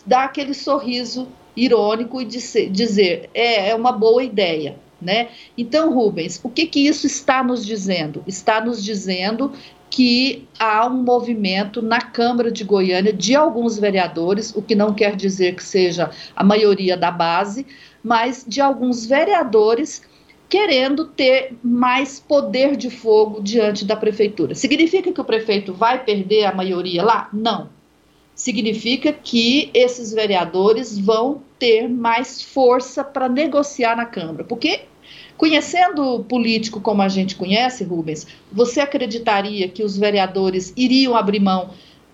dá 0.06 0.24
aquele 0.24 0.54
sorriso 0.54 1.28
irônico 1.54 2.22
e 2.22 2.24
dizer, 2.24 3.28
é, 3.34 3.68
é 3.68 3.74
uma 3.74 3.92
boa 3.92 4.24
ideia. 4.24 4.76
Né? 4.98 5.28
Então, 5.58 5.92
Rubens, 5.92 6.40
o 6.42 6.48
que, 6.48 6.64
que 6.64 6.86
isso 6.86 7.06
está 7.06 7.44
nos 7.44 7.66
dizendo? 7.66 8.24
Está 8.26 8.64
nos 8.64 8.82
dizendo 8.82 9.52
que 9.90 10.48
há 10.58 10.86
um 10.86 11.02
movimento 11.02 11.82
na 11.82 12.00
Câmara 12.00 12.50
de 12.50 12.64
Goiânia 12.64 13.12
de 13.12 13.36
alguns 13.36 13.78
vereadores, 13.78 14.56
o 14.56 14.62
que 14.62 14.74
não 14.74 14.94
quer 14.94 15.16
dizer 15.16 15.54
que 15.54 15.62
seja 15.62 16.10
a 16.34 16.42
maioria 16.42 16.96
da 16.96 17.10
base, 17.10 17.66
mas 18.02 18.42
de 18.48 18.62
alguns 18.62 19.04
vereadores 19.04 20.08
querendo 20.50 21.04
ter 21.06 21.56
mais 21.62 22.18
poder 22.18 22.76
de 22.76 22.90
fogo 22.90 23.40
diante 23.40 23.84
da 23.84 23.94
prefeitura. 23.94 24.52
Significa 24.52 25.12
que 25.12 25.20
o 25.20 25.24
prefeito 25.24 25.72
vai 25.72 26.04
perder 26.04 26.44
a 26.44 26.52
maioria 26.52 27.04
lá? 27.04 27.28
Não. 27.32 27.70
Significa 28.34 29.12
que 29.12 29.70
esses 29.72 30.12
vereadores 30.12 30.98
vão 30.98 31.40
ter 31.56 31.88
mais 31.88 32.42
força 32.42 33.04
para 33.04 33.28
negociar 33.28 33.96
na 33.96 34.04
Câmara. 34.04 34.42
Porque, 34.42 34.80
conhecendo 35.36 36.16
o 36.16 36.24
político 36.24 36.80
como 36.80 37.00
a 37.00 37.08
gente 37.08 37.36
conhece, 37.36 37.84
Rubens, 37.84 38.26
você 38.50 38.80
acreditaria 38.80 39.68
que 39.68 39.84
os 39.84 39.96
vereadores 39.96 40.72
iriam 40.76 41.14
abrir 41.14 41.38
mão 41.38 41.70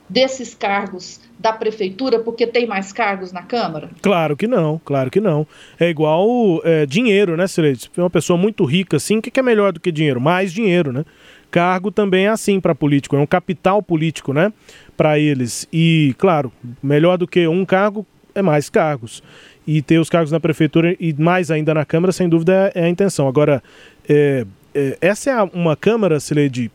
desses 0.09 0.55
cargos 0.55 1.21
da 1.39 1.53
prefeitura 1.53 2.21
porque 2.21 2.47
tem 2.47 2.67
mais 2.67 2.93
cargos 2.93 3.33
na 3.33 3.43
Câmara? 3.43 3.91
Claro 4.01 4.37
que 4.37 4.47
não, 4.47 4.81
claro 4.85 5.11
que 5.11 5.21
não. 5.21 5.47
É 5.79 5.89
igual 5.89 6.61
é, 6.65 6.87
dinheiro, 6.87 7.37
né, 7.37 7.47
Sileide? 7.47 7.91
Uma 7.97 8.11
pessoa 8.11 8.39
muito 8.39 8.65
rica 8.65 8.97
assim, 8.97 9.19
o 9.19 9.23
que 9.23 9.39
é 9.39 9.43
melhor 9.43 9.73
do 9.73 9.81
que 9.81 9.93
dinheiro? 9.93 10.21
Mais 10.21 10.53
dinheiro, 10.53 10.93
né? 10.93 11.05
Cargo 11.51 11.91
também 11.91 12.27
é 12.27 12.29
assim 12.29 12.61
para 12.61 12.75
político, 12.75 13.17
é 13.17 13.19
um 13.19 13.27
capital 13.27 13.83
político, 13.83 14.33
né? 14.33 14.53
Para 14.97 15.19
eles. 15.19 15.69
E, 15.73 16.15
claro, 16.19 16.53
melhor 16.83 17.17
do 17.17 17.27
que 17.27 17.47
um 17.47 17.65
cargo 17.65 18.07
é 18.35 18.43
mais 18.43 18.69
cargos. 18.69 19.23
E 19.67 19.83
ter 19.83 19.99
os 19.99 20.09
cargos 20.09 20.31
na 20.31 20.39
prefeitura 20.39 20.95
e 21.01 21.13
mais 21.15 21.51
ainda 21.51 21.75
na 21.75 21.85
Câmara, 21.85 22.13
sem 22.13 22.29
dúvida, 22.29 22.71
é 22.75 22.85
a 22.85 22.89
intenção. 22.89 23.27
Agora, 23.27 23.63
é, 24.09 24.47
é, 24.75 24.99
essa 25.01 25.31
é 25.31 25.43
uma 25.43 25.75
Câmara, 25.75 26.21
Sileide, 26.21 26.71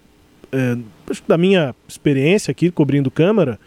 é, 0.52 0.78
da 1.28 1.38
minha 1.38 1.76
experiência 1.88 2.52
aqui 2.52 2.72
cobrindo 2.72 3.10
Câmara, 3.10 3.60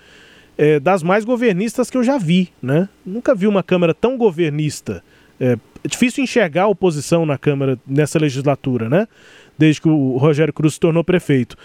é, 0.56 0.78
das 0.78 1.02
mais 1.02 1.24
governistas 1.24 1.90
que 1.90 1.96
eu 1.96 2.04
já 2.04 2.18
vi, 2.18 2.52
né? 2.62 2.88
Nunca 3.04 3.34
vi 3.34 3.46
uma 3.46 3.62
Câmara 3.62 3.92
tão 3.92 4.16
governista. 4.16 5.02
É, 5.38 5.58
é 5.82 5.88
difícil 5.88 6.22
enxergar 6.22 6.62
a 6.64 6.68
oposição 6.68 7.26
na 7.26 7.36
Câmara 7.36 7.78
nessa 7.86 8.18
legislatura, 8.18 8.88
né? 8.88 9.08
Desde 9.58 9.80
que 9.80 9.88
o 9.88 10.16
Rogério 10.16 10.52
Cruz 10.52 10.74
se 10.74 10.80
tornou 10.80 11.04
prefeito. 11.04 11.56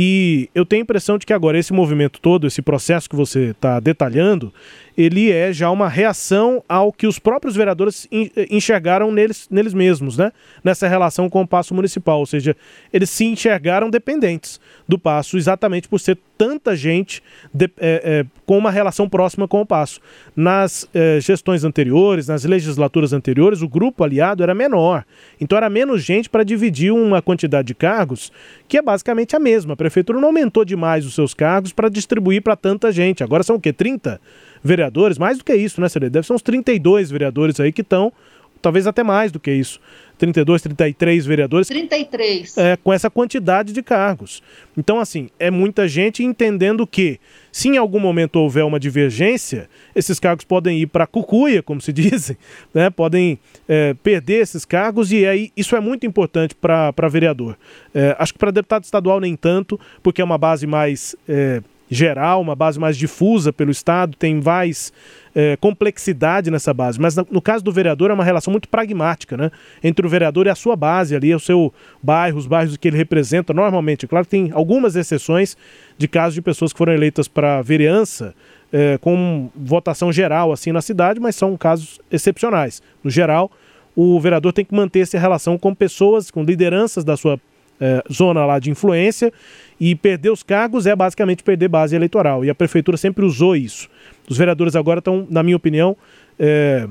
E 0.00 0.48
eu 0.54 0.64
tenho 0.64 0.82
a 0.82 0.84
impressão 0.84 1.18
de 1.18 1.26
que 1.26 1.32
agora 1.32 1.58
esse 1.58 1.72
movimento 1.72 2.20
todo, 2.20 2.46
esse 2.46 2.62
processo 2.62 3.10
que 3.10 3.16
você 3.16 3.46
está 3.46 3.80
detalhando, 3.80 4.54
ele 4.96 5.32
é 5.32 5.52
já 5.52 5.70
uma 5.72 5.88
reação 5.88 6.62
ao 6.68 6.92
que 6.92 7.04
os 7.04 7.18
próprios 7.18 7.56
vereadores 7.56 8.08
enxergaram 8.48 9.10
neles, 9.10 9.48
neles 9.50 9.74
mesmos, 9.74 10.16
né? 10.16 10.32
Nessa 10.62 10.86
relação 10.86 11.28
com 11.28 11.42
o 11.42 11.46
Passo 11.46 11.74
Municipal. 11.74 12.20
Ou 12.20 12.26
seja, 12.26 12.56
eles 12.92 13.10
se 13.10 13.24
enxergaram 13.24 13.90
dependentes 13.90 14.60
do 14.86 14.98
Passo 14.98 15.36
exatamente 15.36 15.88
por 15.88 15.98
ser 15.98 16.16
tanta 16.36 16.76
gente 16.76 17.20
de, 17.52 17.66
é, 17.78 18.02
é, 18.04 18.26
com 18.46 18.56
uma 18.56 18.70
relação 18.70 19.08
próxima 19.08 19.48
com 19.48 19.60
o 19.60 19.66
Passo. 19.66 20.00
Nas 20.34 20.88
é, 20.94 21.20
gestões 21.20 21.64
anteriores, 21.64 22.28
nas 22.28 22.44
legislaturas 22.44 23.12
anteriores, 23.12 23.62
o 23.62 23.68
grupo 23.68 24.04
aliado 24.04 24.42
era 24.42 24.54
menor. 24.54 25.04
Então 25.40 25.58
era 25.58 25.68
menos 25.68 26.04
gente 26.04 26.30
para 26.30 26.44
dividir 26.44 26.92
uma 26.92 27.20
quantidade 27.20 27.68
de 27.68 27.74
cargos 27.74 28.32
que 28.68 28.76
é 28.76 28.82
basicamente 28.82 29.34
a 29.34 29.38
mesma. 29.38 29.74
A 29.74 29.76
prefeitura 29.90 30.20
não 30.20 30.28
aumentou 30.28 30.64
demais 30.64 31.04
os 31.06 31.14
seus 31.14 31.34
cargos 31.34 31.72
para 31.72 31.88
distribuir 31.88 32.42
para 32.42 32.56
tanta 32.56 32.92
gente. 32.92 33.22
Agora 33.24 33.42
são 33.42 33.56
o 33.56 33.60
quê? 33.60 33.72
30? 33.72 34.20
vereadores, 34.62 35.18
mais 35.18 35.38
do 35.38 35.44
que 35.44 35.54
isso, 35.54 35.80
né, 35.80 35.88
Celê? 35.88 36.10
Deve 36.10 36.26
ser 36.26 36.32
uns 36.32 36.42
32 36.42 37.10
vereadores 37.10 37.58
aí 37.60 37.72
que 37.72 37.82
estão, 37.82 38.12
talvez 38.60 38.86
até 38.86 39.02
mais 39.02 39.32
do 39.32 39.40
que 39.40 39.50
isso. 39.50 39.80
32, 40.18 40.62
33 40.62 41.26
vereadores. 41.26 41.68
33. 41.68 42.58
É, 42.58 42.76
com 42.76 42.92
essa 42.92 43.08
quantidade 43.08 43.72
de 43.72 43.82
cargos. 43.82 44.42
Então, 44.76 44.98
assim, 44.98 45.30
é 45.38 45.50
muita 45.50 45.86
gente 45.86 46.24
entendendo 46.24 46.86
que, 46.86 47.20
se 47.52 47.68
em 47.68 47.76
algum 47.76 48.00
momento 48.00 48.36
houver 48.36 48.64
uma 48.64 48.80
divergência, 48.80 49.68
esses 49.94 50.18
cargos 50.18 50.44
podem 50.44 50.80
ir 50.80 50.86
para 50.86 51.04
a 51.04 51.06
cucuia, 51.06 51.62
como 51.62 51.80
se 51.80 51.92
dizem, 51.94 52.36
né? 52.74 52.90
podem 52.90 53.38
é, 53.68 53.94
perder 53.94 54.42
esses 54.42 54.64
cargos, 54.64 55.12
e 55.12 55.24
aí 55.24 55.52
isso 55.56 55.76
é 55.76 55.80
muito 55.80 56.04
importante 56.04 56.54
para 56.54 57.08
vereador. 57.08 57.56
É, 57.94 58.16
acho 58.18 58.32
que 58.32 58.38
para 58.38 58.50
deputado 58.50 58.84
estadual 58.84 59.20
nem 59.20 59.36
tanto, 59.36 59.78
porque 60.02 60.20
é 60.20 60.24
uma 60.24 60.38
base 60.38 60.66
mais. 60.66 61.14
É, 61.28 61.62
geral, 61.88 62.40
uma 62.40 62.54
base 62.54 62.78
mais 62.78 62.96
difusa 62.96 63.52
pelo 63.52 63.70
Estado, 63.70 64.16
tem 64.16 64.40
mais 64.40 64.92
é, 65.34 65.56
complexidade 65.56 66.50
nessa 66.50 66.74
base. 66.74 67.00
Mas 67.00 67.16
no 67.16 67.40
caso 67.40 67.64
do 67.64 67.72
vereador 67.72 68.10
é 68.10 68.14
uma 68.14 68.24
relação 68.24 68.50
muito 68.50 68.68
pragmática, 68.68 69.36
né? 69.36 69.50
Entre 69.82 70.06
o 70.06 70.08
vereador 70.08 70.46
e 70.46 70.50
a 70.50 70.54
sua 70.54 70.76
base 70.76 71.14
ali, 71.14 71.34
o 71.34 71.40
seu 71.40 71.72
bairro, 72.02 72.38
os 72.38 72.46
bairros 72.46 72.76
que 72.76 72.88
ele 72.88 72.96
representa 72.96 73.54
normalmente. 73.54 74.06
Claro 74.06 74.24
que 74.24 74.30
tem 74.30 74.50
algumas 74.52 74.96
exceções 74.96 75.56
de 75.96 76.08
casos 76.08 76.34
de 76.34 76.42
pessoas 76.42 76.72
que 76.72 76.78
foram 76.78 76.92
eleitas 76.92 77.28
para 77.28 77.62
vereança 77.62 78.34
é, 78.72 78.98
com 78.98 79.48
votação 79.56 80.12
geral 80.12 80.52
assim 80.52 80.72
na 80.72 80.82
cidade, 80.82 81.20
mas 81.20 81.36
são 81.36 81.56
casos 81.56 82.00
excepcionais. 82.10 82.82
No 83.02 83.10
geral, 83.10 83.50
o 83.96 84.20
vereador 84.20 84.52
tem 84.52 84.64
que 84.64 84.74
manter 84.74 85.00
essa 85.00 85.18
relação 85.18 85.58
com 85.58 85.74
pessoas, 85.74 86.30
com 86.30 86.42
lideranças 86.42 87.04
da 87.04 87.16
sua 87.16 87.40
é, 87.80 88.02
zona 88.12 88.44
lá 88.44 88.58
de 88.58 88.70
influência 88.70 89.32
e 89.80 89.94
perder 89.94 90.30
os 90.30 90.42
cargos 90.42 90.86
é 90.86 90.94
basicamente 90.94 91.42
perder 91.42 91.68
base 91.68 91.94
eleitoral. 91.94 92.44
E 92.44 92.50
a 92.50 92.54
prefeitura 92.54 92.96
sempre 92.96 93.24
usou 93.24 93.54
isso. 93.54 93.88
Os 94.28 94.36
vereadores 94.36 94.76
agora 94.76 94.98
estão, 94.98 95.26
na 95.30 95.42
minha 95.42 95.56
opinião, 95.56 95.96
é, 96.38 96.88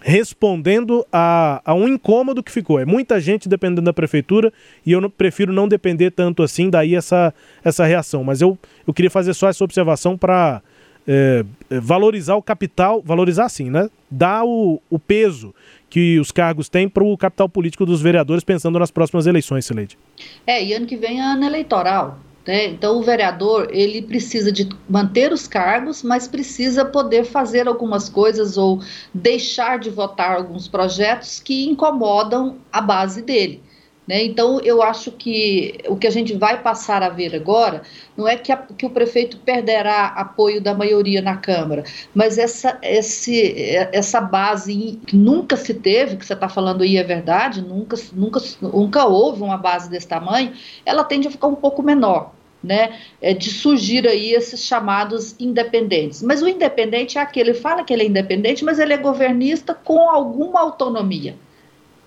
respondendo 0.00 1.06
a, 1.12 1.60
a, 1.64 1.74
um 1.74 1.88
incômodo 1.88 2.42
que 2.42 2.52
ficou. 2.52 2.78
É 2.78 2.84
muita 2.84 3.20
gente 3.20 3.48
dependendo 3.48 3.82
da 3.82 3.92
prefeitura 3.92 4.52
e 4.84 4.92
eu 4.92 5.00
não, 5.00 5.10
prefiro 5.10 5.52
não 5.52 5.68
depender 5.68 6.10
tanto 6.10 6.42
assim, 6.42 6.70
daí 6.70 6.94
essa, 6.94 7.34
essa 7.64 7.84
reação. 7.84 8.24
Mas 8.24 8.40
eu, 8.40 8.58
eu 8.86 8.94
queria 8.94 9.10
fazer 9.10 9.34
só 9.34 9.48
essa 9.48 9.62
observação 9.64 10.16
para 10.16 10.62
é, 11.06 11.44
é, 11.70 11.80
valorizar 11.80 12.36
o 12.36 12.42
capital, 12.42 13.02
valorizar 13.02 13.48
sim, 13.48 13.70
né? 13.70 13.88
Dar 14.10 14.44
o, 14.44 14.80
o 14.90 14.98
peso 14.98 15.54
que 15.90 16.18
os 16.18 16.30
cargos 16.30 16.68
têm 16.68 16.88
para 16.88 17.04
o 17.04 17.16
capital 17.16 17.48
político 17.48 17.86
dos 17.86 18.00
vereadores, 18.02 18.44
pensando 18.44 18.78
nas 18.78 18.90
próximas 18.90 19.26
eleições, 19.26 19.64
Sileide. 19.64 19.98
É, 20.46 20.62
e 20.62 20.72
ano 20.72 20.86
que 20.86 20.96
vem 20.96 21.20
é 21.20 21.24
ano 21.24 21.44
eleitoral. 21.44 22.18
Né? 22.46 22.66
Então, 22.66 22.98
o 22.98 23.02
vereador 23.02 23.68
ele 23.70 24.00
precisa 24.00 24.50
de 24.50 24.68
manter 24.88 25.32
os 25.32 25.46
cargos, 25.46 26.02
mas 26.02 26.26
precisa 26.26 26.84
poder 26.84 27.24
fazer 27.24 27.68
algumas 27.68 28.08
coisas 28.08 28.56
ou 28.56 28.80
deixar 29.12 29.78
de 29.78 29.90
votar 29.90 30.36
alguns 30.36 30.66
projetos 30.66 31.40
que 31.40 31.66
incomodam 31.66 32.56
a 32.72 32.80
base 32.80 33.20
dele. 33.20 33.62
Né? 34.08 34.24
Então, 34.24 34.58
eu 34.60 34.82
acho 34.82 35.12
que 35.12 35.80
o 35.86 35.94
que 35.94 36.06
a 36.06 36.10
gente 36.10 36.34
vai 36.34 36.62
passar 36.62 37.02
a 37.02 37.10
ver 37.10 37.34
agora 37.36 37.82
não 38.16 38.26
é 38.26 38.36
que, 38.38 38.50
a, 38.50 38.56
que 38.56 38.86
o 38.86 38.90
prefeito 38.90 39.36
perderá 39.36 40.06
apoio 40.06 40.62
da 40.62 40.72
maioria 40.74 41.20
na 41.20 41.36
Câmara, 41.36 41.84
mas 42.14 42.38
essa, 42.38 42.78
esse, 42.80 43.54
essa 43.92 44.18
base 44.18 44.98
que 45.06 45.14
nunca 45.14 45.58
se 45.58 45.74
teve, 45.74 46.16
que 46.16 46.24
você 46.24 46.32
está 46.32 46.48
falando 46.48 46.80
aí 46.82 46.96
é 46.96 47.04
verdade, 47.04 47.60
nunca, 47.60 47.96
nunca, 48.14 48.40
nunca 48.62 49.04
houve 49.04 49.42
uma 49.42 49.58
base 49.58 49.90
desse 49.90 50.08
tamanho, 50.08 50.54
ela 50.86 51.04
tende 51.04 51.28
a 51.28 51.30
ficar 51.30 51.48
um 51.48 51.54
pouco 51.54 51.82
menor. 51.82 52.32
Né, 52.60 52.98
é 53.22 53.32
de 53.32 53.52
surgir 53.52 54.04
aí 54.08 54.32
esses 54.32 54.64
chamados 54.64 55.36
independentes. 55.38 56.20
Mas 56.24 56.42
o 56.42 56.48
independente 56.48 57.16
é 57.16 57.20
aquele, 57.20 57.54
fala 57.54 57.84
que 57.84 57.92
ele 57.92 58.02
é 58.02 58.06
independente, 58.06 58.64
mas 58.64 58.80
ele 58.80 58.92
é 58.92 58.96
governista 58.96 59.72
com 59.72 60.10
alguma 60.10 60.60
autonomia. 60.60 61.36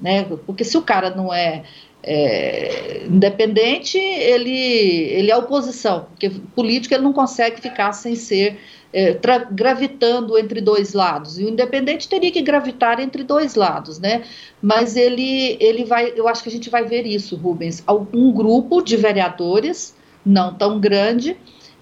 Né? 0.02 0.26
Porque 0.46 0.66
se 0.66 0.76
o 0.78 0.82
cara 0.82 1.12
não 1.12 1.34
é 1.34 1.64
é, 2.04 3.06
independente, 3.06 3.98
ele, 3.98 4.50
ele 4.50 5.32
é 5.32 5.38
oposição, 5.38 6.08
porque 6.10 6.30
político 6.56 6.94
ele 6.94 7.04
não 7.04 7.14
consegue 7.14 7.62
ficar 7.62 7.92
sem 7.94 8.16
ser 8.16 8.60
é, 8.94 9.18
gravitando 9.52 10.38
entre 10.38 10.60
dois 10.62 10.94
lados. 10.94 11.40
E 11.40 11.46
o 11.46 11.50
independente 11.50 12.10
teria 12.10 12.32
que 12.32 12.42
gravitar 12.42 13.00
entre 13.00 13.24
dois 13.24 13.56
lados, 13.56 14.00
né? 14.00 14.24
Mas 14.62 14.96
ele, 14.96 15.58
ele 15.60 15.86
vai, 15.86 16.12
eu 16.16 16.28
acho 16.28 16.44
que 16.44 16.50
a 16.50 16.52
gente 16.52 16.70
vai 16.70 16.84
ver 16.84 17.06
isso, 17.06 17.36
Rubens. 17.36 17.84
Um 18.14 18.32
grupo 18.32 18.82
de 18.82 18.98
vereadores, 18.98 19.96
não 20.26 20.54
tão 20.54 20.80
grande, 20.80 21.38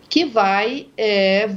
que 0.10 0.26
vai 0.26 0.88
é, 0.98 1.50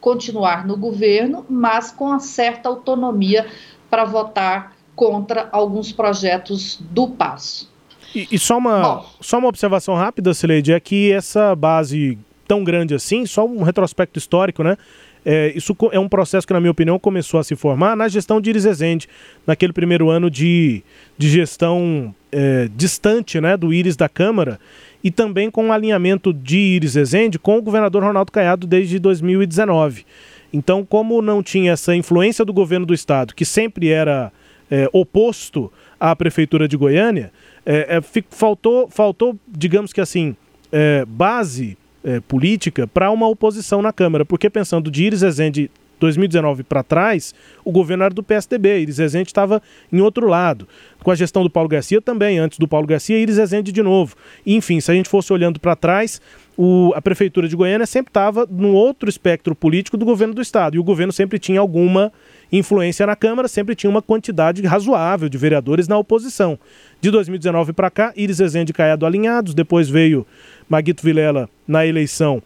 continuar 0.00 0.66
no 0.66 0.76
governo, 0.76 1.46
mas 1.48 1.90
com 1.92 2.06
uma 2.06 2.20
certa 2.20 2.68
autonomia 2.68 3.46
para 3.88 4.04
votar 4.04 4.76
contra 4.94 5.48
alguns 5.52 5.92
projetos 5.92 6.78
do 6.80 7.08
passo. 7.08 7.70
E, 8.14 8.28
e 8.32 8.38
só, 8.38 8.58
uma, 8.58 9.04
só 9.20 9.38
uma 9.38 9.48
observação 9.48 9.94
rápida, 9.94 10.34
Sileide, 10.34 10.72
é 10.72 10.80
que 10.80 11.12
essa 11.12 11.54
base 11.54 12.18
tão 12.46 12.64
grande 12.64 12.94
assim, 12.94 13.26
só 13.26 13.46
um 13.46 13.62
retrospecto 13.62 14.18
histórico, 14.18 14.64
né? 14.64 14.76
É, 15.24 15.52
isso 15.54 15.76
é 15.92 15.98
um 15.98 16.08
processo 16.08 16.46
que, 16.46 16.52
na 16.52 16.60
minha 16.60 16.70
opinião, 16.70 16.98
começou 16.98 17.38
a 17.38 17.44
se 17.44 17.54
formar 17.54 17.94
na 17.94 18.08
gestão 18.08 18.40
de 18.40 18.50
Iris 18.50 18.64
Ezende, 18.64 19.06
naquele 19.46 19.72
primeiro 19.72 20.08
ano 20.08 20.30
de, 20.30 20.82
de 21.16 21.28
gestão 21.28 22.14
é, 22.32 22.68
distante 22.74 23.40
né, 23.40 23.56
do 23.56 23.72
Iris 23.72 23.96
da 23.96 24.08
Câmara, 24.08 24.58
e 25.04 25.10
também 25.10 25.50
com 25.50 25.68
o 25.68 25.72
alinhamento 25.72 26.32
de 26.32 26.58
Iris 26.58 26.96
Ezende 26.96 27.38
com 27.38 27.58
o 27.58 27.62
governador 27.62 28.02
Ronaldo 28.02 28.32
Caiado 28.32 28.66
desde 28.66 28.98
2019. 28.98 30.04
Então, 30.52 30.84
como 30.84 31.22
não 31.22 31.42
tinha 31.42 31.72
essa 31.72 31.94
influência 31.94 32.44
do 32.44 32.52
governo 32.52 32.86
do 32.86 32.94
estado, 32.94 33.34
que 33.34 33.44
sempre 33.44 33.88
era 33.88 34.32
é, 34.70 34.88
oposto 34.92 35.72
à 35.98 36.16
prefeitura 36.16 36.66
de 36.66 36.76
Goiânia, 36.76 37.30
é, 37.64 37.98
é, 37.98 38.22
faltou, 38.30 38.88
faltou, 38.88 39.38
digamos 39.48 39.92
que 39.92 40.00
assim, 40.00 40.36
é, 40.72 41.04
base 41.04 41.76
é, 42.02 42.20
política 42.20 42.86
para 42.86 43.10
uma 43.10 43.28
oposição 43.28 43.82
na 43.82 43.92
Câmara, 43.92 44.24
porque 44.24 44.48
pensando 44.48 44.90
de 44.90 45.04
Iris 45.04 45.22
Ezende 45.22 45.70
2019 46.00 46.62
para 46.62 46.82
trás, 46.82 47.34
o 47.62 47.70
governo 47.70 48.04
era 48.04 48.14
do 48.14 48.22
PSDB, 48.22 48.80
Iris 48.80 48.98
Ezende 48.98 49.28
estava 49.28 49.62
em 49.92 50.00
outro 50.00 50.26
lado. 50.26 50.66
Com 51.02 51.10
a 51.10 51.14
gestão 51.14 51.42
do 51.42 51.50
Paulo 51.50 51.68
Garcia 51.68 52.00
também, 52.00 52.38
antes 52.38 52.58
do 52.58 52.66
Paulo 52.66 52.86
Garcia, 52.86 53.18
Iris 53.18 53.38
Ezende 53.38 53.70
de 53.70 53.82
novo. 53.82 54.16
Enfim, 54.46 54.80
se 54.80 54.90
a 54.90 54.94
gente 54.94 55.08
fosse 55.08 55.32
olhando 55.32 55.60
para 55.60 55.76
trás, 55.76 56.20
o, 56.62 56.92
a 56.94 57.00
prefeitura 57.00 57.48
de 57.48 57.56
Goiânia 57.56 57.86
sempre 57.86 58.10
estava 58.10 58.46
num 58.50 58.74
outro 58.74 59.08
espectro 59.08 59.54
político 59.54 59.96
do 59.96 60.04
governo 60.04 60.34
do 60.34 60.42
estado, 60.42 60.76
e 60.76 60.78
o 60.78 60.84
governo 60.84 61.10
sempre 61.10 61.38
tinha 61.38 61.58
alguma 61.58 62.12
influência 62.52 63.06
na 63.06 63.16
Câmara, 63.16 63.48
sempre 63.48 63.74
tinha 63.74 63.88
uma 63.88 64.02
quantidade 64.02 64.60
razoável 64.66 65.30
de 65.30 65.38
vereadores 65.38 65.88
na 65.88 65.96
oposição. 65.96 66.58
De 67.00 67.10
2019 67.10 67.72
para 67.72 67.88
cá, 67.88 68.12
Iris 68.14 68.40
Rezende 68.40 68.72
e 68.72 68.74
Caiado 68.74 69.06
alinhados, 69.06 69.54
depois 69.54 69.88
veio 69.88 70.26
Maguito 70.68 71.02
Vilela 71.02 71.48
na 71.66 71.86
eleição, 71.86 72.42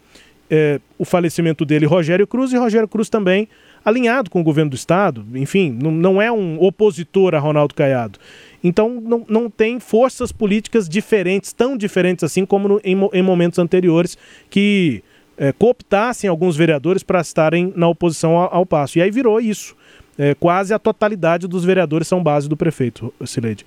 é, 0.49 0.79
o 0.97 1.05
falecimento 1.05 1.65
dele, 1.65 1.85
Rogério 1.85 2.25
Cruz, 2.25 2.53
e 2.53 2.57
Rogério 2.57 2.87
Cruz 2.87 3.09
também 3.09 3.49
alinhado 3.85 4.31
com 4.31 4.41
o 4.41 4.45
governo 4.45 4.71
do 4.71 4.77
Estado, 4.77 5.25
enfim, 5.35 5.77
não, 5.81 5.91
não 5.91 6.23
é 6.23 6.33
um 6.33 6.63
opositor 6.63 7.35
a 7.35 7.39
Ronaldo 7.39 7.75
Caiado. 7.75 8.19
Então 8.63 8.89
não, 9.01 9.25
não 9.29 9.51
tem 9.51 9.79
forças 9.79 10.33
políticas 10.33 10.89
diferentes, 10.89 11.53
tão 11.53 11.77
diferentes 11.77 12.25
assim 12.25 12.47
como 12.47 12.69
no, 12.69 12.81
em, 12.83 12.97
em 13.13 13.23
momentos 13.23 13.59
anteriores, 13.59 14.17
que 14.49 15.03
é, 15.37 15.53
cooptassem 15.53 16.31
alguns 16.31 16.57
vereadores 16.57 17.03
para 17.03 17.21
estarem 17.21 17.73
na 17.77 17.89
oposição 17.89 18.37
ao, 18.37 18.55
ao, 18.55 18.67
passo. 18.67 18.99
E 18.99 19.03
aí 19.03 19.11
virou 19.11 19.41
isso. 19.41 19.77
É, 20.17 20.33
quase 20.35 20.73
a 20.73 20.79
totalidade 20.79 21.47
dos 21.49 21.65
vereadores 21.65 22.07
são 22.07 22.23
base 22.23 22.49
do 22.49 22.57
prefeito, 22.57 23.13
Sileide. 23.27 23.67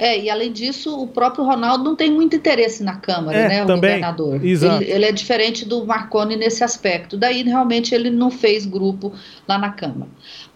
É, 0.00 0.16
e 0.16 0.30
além 0.30 0.52
disso, 0.52 0.96
o 0.96 1.08
próprio 1.08 1.44
Ronaldo 1.44 1.82
não 1.82 1.96
tem 1.96 2.08
muito 2.08 2.36
interesse 2.36 2.84
na 2.84 2.94
Câmara, 2.94 3.36
é, 3.36 3.48
né? 3.48 3.64
O 3.64 3.66
também, 3.66 3.90
governador. 3.90 4.44
Exato. 4.44 4.84
Ele, 4.84 4.92
ele, 4.92 5.04
é 5.06 5.10
diferente 5.10 5.64
do 5.64 5.84
Marconi 5.84 6.36
nesse 6.36 6.62
aspecto. 6.62 7.16
Daí, 7.16 7.42
realmente, 7.42 7.92
ele 7.92 8.08
não 8.08 8.30
fez 8.30 8.64
grupo 8.64 9.12
lá 9.48 9.58
na 9.58 9.70
Câmara. 9.70 10.08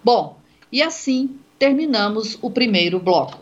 Bom, 0.05 0.39
e 0.71 0.81
assim 0.81 1.31
terminamos 1.59 2.39
o 2.41 2.53
primeiro 2.53 3.01
bloco. 3.01 3.42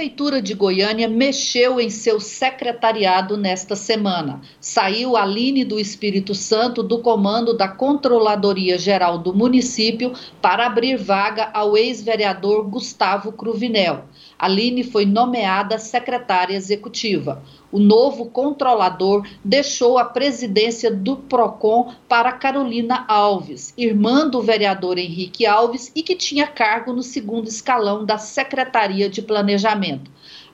Prefeitura 0.00 0.40
de 0.40 0.54
Goiânia 0.54 1.06
mexeu 1.06 1.78
em 1.78 1.90
seu 1.90 2.18
secretariado 2.18 3.36
nesta 3.36 3.76
semana. 3.76 4.40
Saiu 4.58 5.14
Aline 5.14 5.62
do 5.62 5.78
Espírito 5.78 6.34
Santo 6.34 6.82
do 6.82 7.00
comando 7.00 7.54
da 7.54 7.68
Controladoria 7.68 8.78
Geral 8.78 9.18
do 9.18 9.34
município 9.34 10.14
para 10.40 10.64
abrir 10.64 10.96
vaga 10.96 11.50
ao 11.52 11.76
ex-vereador 11.76 12.66
Gustavo 12.66 13.30
Cruvinel. 13.30 14.06
Aline 14.40 14.82
foi 14.82 15.04
nomeada 15.04 15.78
secretária 15.78 16.56
executiva. 16.56 17.42
O 17.70 17.78
novo 17.78 18.24
controlador 18.24 19.28
deixou 19.44 19.98
a 19.98 20.04
presidência 20.06 20.90
do 20.90 21.14
PROCON 21.14 21.92
para 22.08 22.32
Carolina 22.32 23.04
Alves, 23.06 23.74
irmã 23.76 24.26
do 24.26 24.40
vereador 24.40 24.96
Henrique 24.96 25.44
Alves 25.44 25.92
e 25.94 26.02
que 26.02 26.16
tinha 26.16 26.46
cargo 26.46 26.94
no 26.94 27.02
segundo 27.02 27.48
escalão 27.48 28.02
da 28.02 28.16
Secretaria 28.16 29.10
de 29.10 29.20
Planejamento. 29.20 30.10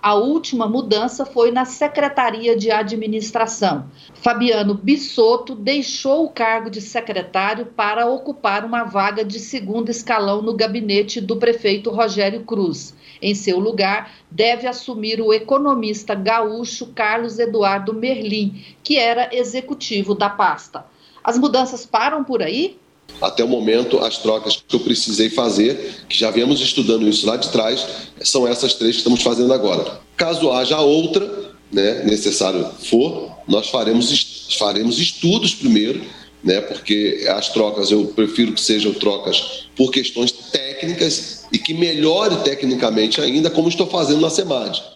A 0.07 0.14
última 0.14 0.69
mudança 0.69 1.27
foi 1.27 1.51
na 1.51 1.64
Secretaria 1.64 2.57
de 2.57 2.71
Administração. 2.71 3.90
Fabiano 4.14 4.73
Bissotto 4.73 5.53
deixou 5.53 6.25
o 6.27 6.31
cargo 6.31 6.71
de 6.71 6.81
secretário 6.81 7.66
para 7.66 8.07
ocupar 8.07 8.64
uma 8.64 8.85
vaga 8.85 9.25
de 9.25 9.40
segundo 9.40 9.90
escalão 9.90 10.40
no 10.40 10.55
gabinete 10.55 11.21
do 11.21 11.38
prefeito 11.38 11.90
Rogério 11.90 12.45
Cruz. 12.45 12.95
Em 13.21 13.35
seu 13.35 13.59
lugar, 13.59 14.12
deve 14.31 14.69
assumir 14.69 15.21
o 15.21 15.35
economista 15.35 16.14
gaúcho 16.14 16.87
Carlos 16.95 17.40
Eduardo 17.40 17.92
Merlim, 17.92 18.62
que 18.85 18.97
era 18.97 19.35
executivo 19.35 20.14
da 20.14 20.31
pasta. 20.31 20.87
As 21.25 21.37
mudanças 21.37 21.85
param 21.85 22.23
por 22.23 22.45
aí? 22.45 22.79
Até 23.21 23.42
o 23.42 23.49
momento, 23.49 23.99
as 23.99 24.19
trocas 24.19 24.62
que 24.66 24.77
eu 24.77 24.81
precisei 24.81 25.31
fazer, 25.31 26.05
que 26.09 26.19
já 26.19 26.31
viemos 26.31 26.61
estudando 26.61 27.09
isso 27.09 27.27
lá 27.27 27.37
de 27.37 27.49
trás, 27.49 27.87
são 28.23 28.47
essas 28.47 28.75
três 28.75 28.97
que 28.97 28.99
estamos 28.99 29.23
fazendo 29.23 29.53
agora. 29.53 30.01
Caso 30.16 30.51
haja 30.51 30.79
outra, 30.81 31.55
né, 31.73 32.05
necessário 32.05 32.69
for, 32.79 33.31
nós 33.49 33.69
faremos, 33.69 34.49
faremos 34.59 34.99
estudos 34.99 35.55
primeiro, 35.55 36.03
né, 36.45 36.61
porque 36.61 37.27
as 37.29 37.49
trocas 37.49 37.90
eu 37.90 38.07
prefiro 38.07 38.53
que 38.53 38.61
sejam 38.61 38.92
trocas 38.92 39.66
por 39.75 39.90
questões 39.90 40.31
técnicas 40.31 41.45
e 41.51 41.59
que 41.59 41.75
melhore 41.75 42.37
tecnicamente 42.45 43.21
ainda, 43.21 43.51
como 43.51 43.69
estou 43.69 43.87
fazendo 43.87 44.21
na 44.21 44.31
SEMAD. 44.31 44.96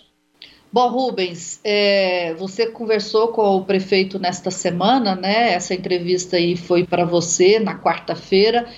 Bom, 0.72 0.88
Rubens, 0.88 1.58
é, 1.64 2.32
você 2.34 2.64
conversou 2.64 3.28
com 3.28 3.56
o 3.56 3.64
prefeito 3.64 4.20
nesta 4.20 4.52
semana, 4.52 5.16
né? 5.16 5.52
Essa 5.52 5.74
entrevista 5.74 6.36
aí 6.36 6.56
foi 6.56 6.84
para 6.86 7.04
você 7.04 7.58
na 7.58 7.76
quarta-feira. 7.76 8.68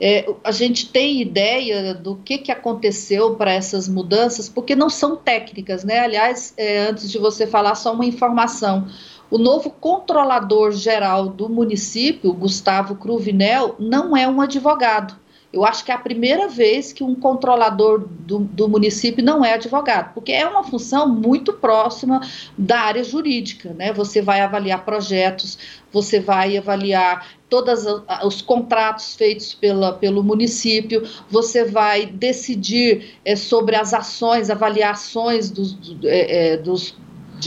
É, 0.00 0.24
a 0.44 0.52
gente 0.52 0.90
tem 0.90 1.20
ideia 1.20 1.94
do 1.94 2.14
que, 2.14 2.38
que 2.38 2.52
aconteceu 2.52 3.34
para 3.34 3.52
essas 3.52 3.88
mudanças, 3.88 4.48
porque 4.48 4.76
não 4.76 4.88
são 4.88 5.16
técnicas, 5.16 5.82
né? 5.82 5.98
Aliás, 5.98 6.54
é, 6.56 6.78
antes 6.78 7.10
de 7.10 7.18
você 7.18 7.44
falar, 7.44 7.74
só 7.74 7.92
uma 7.92 8.06
informação. 8.06 8.86
O 9.28 9.36
novo 9.36 9.68
controlador 9.68 10.70
geral 10.70 11.28
do 11.28 11.48
município, 11.48 12.32
Gustavo 12.32 12.94
Cruvinel, 12.94 13.74
não 13.80 14.16
é 14.16 14.28
um 14.28 14.40
advogado. 14.40 15.21
Eu 15.52 15.64
acho 15.66 15.84
que 15.84 15.92
é 15.92 15.94
a 15.94 15.98
primeira 15.98 16.48
vez 16.48 16.92
que 16.92 17.04
um 17.04 17.14
controlador 17.14 18.08
do, 18.08 18.38
do, 18.38 18.68
município 18.68 19.22
não 19.22 19.44
é 19.44 19.52
advogado, 19.52 20.14
porque 20.14 20.32
é 20.32 20.46
uma 20.46 20.64
função 20.64 21.06
muito 21.06 21.52
próxima 21.52 22.20
da 22.56 22.80
área 22.80 23.04
jurídica, 23.04 23.74
né? 23.74 23.92
Você 23.92 24.22
vai 24.22 24.40
avaliar 24.40 24.82
projetos, 24.84 25.58
você 25.92 26.18
vai 26.18 26.56
avaliar 26.56 27.28
todos 27.50 27.84
os 28.24 28.40
contratos 28.40 29.14
feitos 29.14 29.52
pela, 29.52 29.92
pelo 29.92 30.22
município, 30.22 31.06
você 31.28 31.64
vai 31.64 32.06
decidir 32.06 33.18
é, 33.22 33.36
sobre 33.36 33.76
as 33.76 33.92
ações, 33.92 34.48
avaliações 34.48 35.50
dos, 35.50 35.76
é, 36.02 36.56
dos 36.56 36.96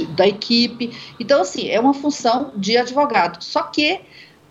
da 0.10 0.28
equipe. 0.28 0.91
Então, 1.20 1.41
assim, 1.41 1.70
é 1.70 1.80
uma 1.80 1.94
função 1.94 2.52
de 2.58 2.76
advogado. 2.76 3.41
Só 3.44 3.63
que 3.63 4.02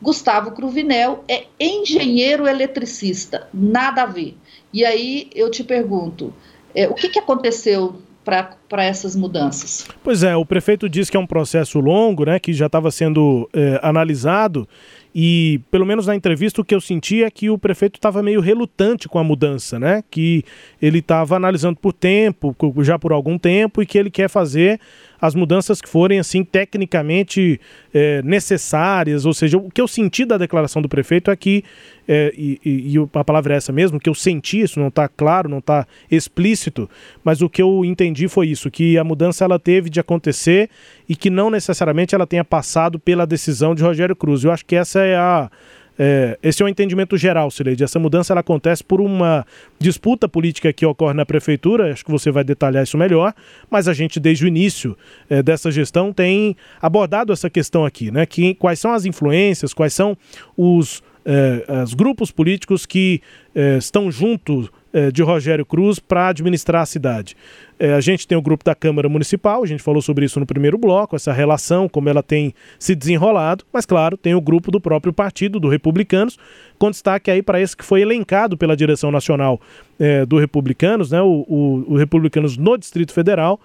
Gustavo 0.04 0.50
Cruvinel 0.50 1.24
é 1.26 1.44
engenheiro 1.58 2.46
eletricista, 2.46 3.48
nada 3.52 4.02
a 4.02 4.06
ver. 4.06 4.36
E 4.70 4.84
aí 4.84 5.30
eu 5.34 5.50
te 5.50 5.64
pergunto, 5.64 6.32
é, 6.74 6.86
o 6.86 6.92
que, 6.92 7.08
que 7.08 7.18
aconteceu 7.18 7.96
para 8.22 8.84
essas 8.84 9.16
mudanças? 9.16 9.86
Pois 10.02 10.22
é, 10.22 10.36
o 10.36 10.44
prefeito 10.44 10.90
disse 10.90 11.10
que 11.10 11.16
é 11.16 11.20
um 11.20 11.26
processo 11.26 11.80
longo, 11.80 12.26
né, 12.26 12.38
que 12.38 12.52
já 12.52 12.66
estava 12.66 12.90
sendo 12.90 13.48
é, 13.54 13.80
analisado 13.82 14.68
e, 15.14 15.60
pelo 15.70 15.86
menos 15.86 16.08
na 16.08 16.16
entrevista, 16.16 16.60
o 16.60 16.64
que 16.64 16.74
eu 16.74 16.80
senti 16.80 17.22
é 17.22 17.30
que 17.30 17.48
o 17.48 17.56
prefeito 17.56 17.96
estava 17.96 18.20
meio 18.20 18.40
relutante 18.40 19.08
com 19.08 19.16
a 19.16 19.22
mudança, 19.22 19.78
né? 19.78 20.02
Que 20.10 20.42
ele 20.82 20.98
estava 20.98 21.36
analisando 21.36 21.76
por 21.76 21.92
tempo, 21.92 22.54
já 22.78 22.98
por 22.98 23.12
algum 23.12 23.38
tempo, 23.38 23.80
e 23.80 23.86
que 23.86 23.96
ele 23.96 24.10
quer 24.10 24.28
fazer 24.28 24.80
as 25.20 25.34
mudanças 25.34 25.80
que 25.80 25.88
forem 25.88 26.18
assim 26.18 26.44
tecnicamente 26.44 27.60
é, 27.92 28.22
necessárias, 28.22 29.24
ou 29.24 29.32
seja, 29.32 29.58
o 29.58 29.70
que 29.70 29.80
eu 29.80 29.88
senti 29.88 30.24
da 30.24 30.36
declaração 30.36 30.82
do 30.82 30.88
prefeito 30.88 31.30
é 31.30 31.36
que, 31.36 31.64
é, 32.06 32.32
e, 32.36 32.60
e, 32.64 32.94
a 33.14 33.24
palavra 33.24 33.54
é 33.54 33.56
essa 33.56 33.72
mesmo, 33.72 34.00
que 34.00 34.08
eu 34.08 34.14
senti, 34.14 34.60
isso 34.60 34.78
não 34.78 34.88
está 34.88 35.08
claro, 35.08 35.48
não 35.48 35.58
está 35.58 35.86
explícito, 36.10 36.88
mas 37.22 37.42
o 37.42 37.48
que 37.48 37.62
eu 37.62 37.84
entendi 37.84 38.28
foi 38.28 38.48
isso, 38.48 38.70
que 38.70 38.98
a 38.98 39.04
mudança 39.04 39.44
ela 39.44 39.58
teve 39.58 39.88
de 39.88 40.00
acontecer 40.00 40.68
e 41.08 41.16
que 41.16 41.30
não 41.30 41.50
necessariamente 41.50 42.14
ela 42.14 42.26
tenha 42.26 42.44
passado 42.44 42.98
pela 42.98 43.26
decisão 43.26 43.74
de 43.74 43.82
Rogério 43.82 44.16
Cruz. 44.16 44.44
Eu 44.44 44.52
acho 44.52 44.64
que 44.64 44.76
essa 44.76 45.00
é 45.00 45.16
a 45.16 45.50
é, 45.98 46.38
esse 46.42 46.62
é 46.62 46.64
o 46.64 46.66
um 46.66 46.68
entendimento 46.68 47.16
geral, 47.16 47.50
Sileide. 47.50 47.84
Essa 47.84 47.98
mudança 47.98 48.32
ela 48.32 48.40
acontece 48.40 48.82
por 48.82 49.00
uma 49.00 49.46
disputa 49.78 50.28
política 50.28 50.72
que 50.72 50.84
ocorre 50.84 51.14
na 51.14 51.24
prefeitura, 51.24 51.92
acho 51.92 52.04
que 52.04 52.10
você 52.10 52.30
vai 52.30 52.44
detalhar 52.44 52.82
isso 52.82 52.98
melhor, 52.98 53.32
mas 53.70 53.88
a 53.88 53.92
gente, 53.92 54.18
desde 54.18 54.44
o 54.44 54.48
início 54.48 54.96
é, 55.28 55.42
dessa 55.42 55.70
gestão, 55.70 56.12
tem 56.12 56.56
abordado 56.80 57.32
essa 57.32 57.48
questão 57.48 57.84
aqui, 57.84 58.10
né? 58.10 58.26
Que, 58.26 58.54
quais 58.54 58.78
são 58.78 58.92
as 58.92 59.04
influências, 59.04 59.72
quais 59.72 59.94
são 59.94 60.16
os, 60.56 61.02
é, 61.24 61.82
os 61.82 61.94
grupos 61.94 62.30
políticos 62.30 62.86
que 62.86 63.20
é, 63.54 63.78
estão 63.78 64.10
juntos 64.10 64.70
é, 64.94 65.10
de 65.10 65.22
Rogério 65.24 65.66
Cruz 65.66 65.98
para 65.98 66.28
administrar 66.28 66.82
a 66.82 66.86
cidade. 66.86 67.36
É, 67.80 67.94
a 67.94 68.00
gente 68.00 68.28
tem 68.28 68.38
o 68.38 68.40
grupo 68.40 68.64
da 68.64 68.76
Câmara 68.76 69.08
Municipal, 69.08 69.64
a 69.64 69.66
gente 69.66 69.82
falou 69.82 70.00
sobre 70.00 70.24
isso 70.24 70.38
no 70.38 70.46
primeiro 70.46 70.78
bloco, 70.78 71.16
essa 71.16 71.32
relação, 71.32 71.88
como 71.88 72.08
ela 72.08 72.22
tem 72.22 72.54
se 72.78 72.94
desenrolado, 72.94 73.64
mas 73.72 73.84
claro, 73.84 74.16
tem 74.16 74.36
o 74.36 74.40
grupo 74.40 74.70
do 74.70 74.80
próprio 74.80 75.12
partido, 75.12 75.58
do 75.58 75.68
Republicanos, 75.68 76.38
com 76.78 76.92
destaque 76.92 77.28
aí 77.28 77.42
para 77.42 77.60
esse 77.60 77.76
que 77.76 77.84
foi 77.84 78.02
elencado 78.02 78.56
pela 78.56 78.76
direção 78.76 79.10
nacional 79.10 79.60
é, 79.98 80.24
do 80.24 80.38
Republicanos, 80.38 81.10
né, 81.10 81.20
o, 81.20 81.44
o, 81.48 81.94
o 81.94 81.96
Republicanos 81.96 82.56
no 82.56 82.78
Distrito 82.78 83.12
Federal, 83.12 83.60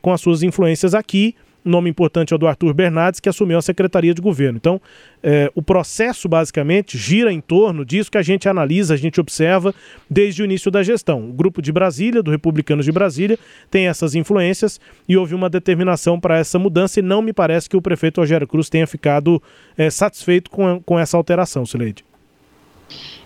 com 0.00 0.10
as 0.10 0.22
suas 0.22 0.42
influências 0.42 0.94
aqui, 0.94 1.34
nome 1.68 1.90
importante 1.90 2.32
é 2.32 2.36
o 2.36 2.38
do 2.38 2.46
Arthur 2.46 2.72
Bernardes, 2.72 3.20
que 3.20 3.28
assumiu 3.28 3.58
a 3.58 3.62
Secretaria 3.62 4.14
de 4.14 4.20
Governo. 4.20 4.56
Então, 4.56 4.80
é, 5.22 5.50
o 5.54 5.62
processo, 5.62 6.28
basicamente, 6.28 6.96
gira 6.96 7.32
em 7.32 7.40
torno 7.40 7.84
disso 7.84 8.10
que 8.10 8.18
a 8.18 8.22
gente 8.22 8.48
analisa, 8.48 8.94
a 8.94 8.96
gente 8.96 9.20
observa 9.20 9.74
desde 10.08 10.42
o 10.42 10.44
início 10.44 10.70
da 10.70 10.82
gestão. 10.82 11.28
O 11.28 11.32
grupo 11.32 11.60
de 11.60 11.72
Brasília, 11.72 12.22
do 12.22 12.30
Republicanos 12.30 12.84
de 12.84 12.92
Brasília, 12.92 13.38
tem 13.70 13.88
essas 13.88 14.14
influências 14.14 14.80
e 15.08 15.16
houve 15.16 15.34
uma 15.34 15.50
determinação 15.50 16.18
para 16.20 16.38
essa 16.38 16.58
mudança 16.58 17.00
e 17.00 17.02
não 17.02 17.20
me 17.20 17.32
parece 17.32 17.68
que 17.68 17.76
o 17.76 17.82
prefeito 17.82 18.20
Rogério 18.20 18.46
Cruz 18.46 18.68
tenha 18.68 18.86
ficado 18.86 19.42
é, 19.76 19.90
satisfeito 19.90 20.50
com, 20.50 20.80
com 20.84 20.98
essa 20.98 21.16
alteração, 21.16 21.66
Sileide. 21.66 22.04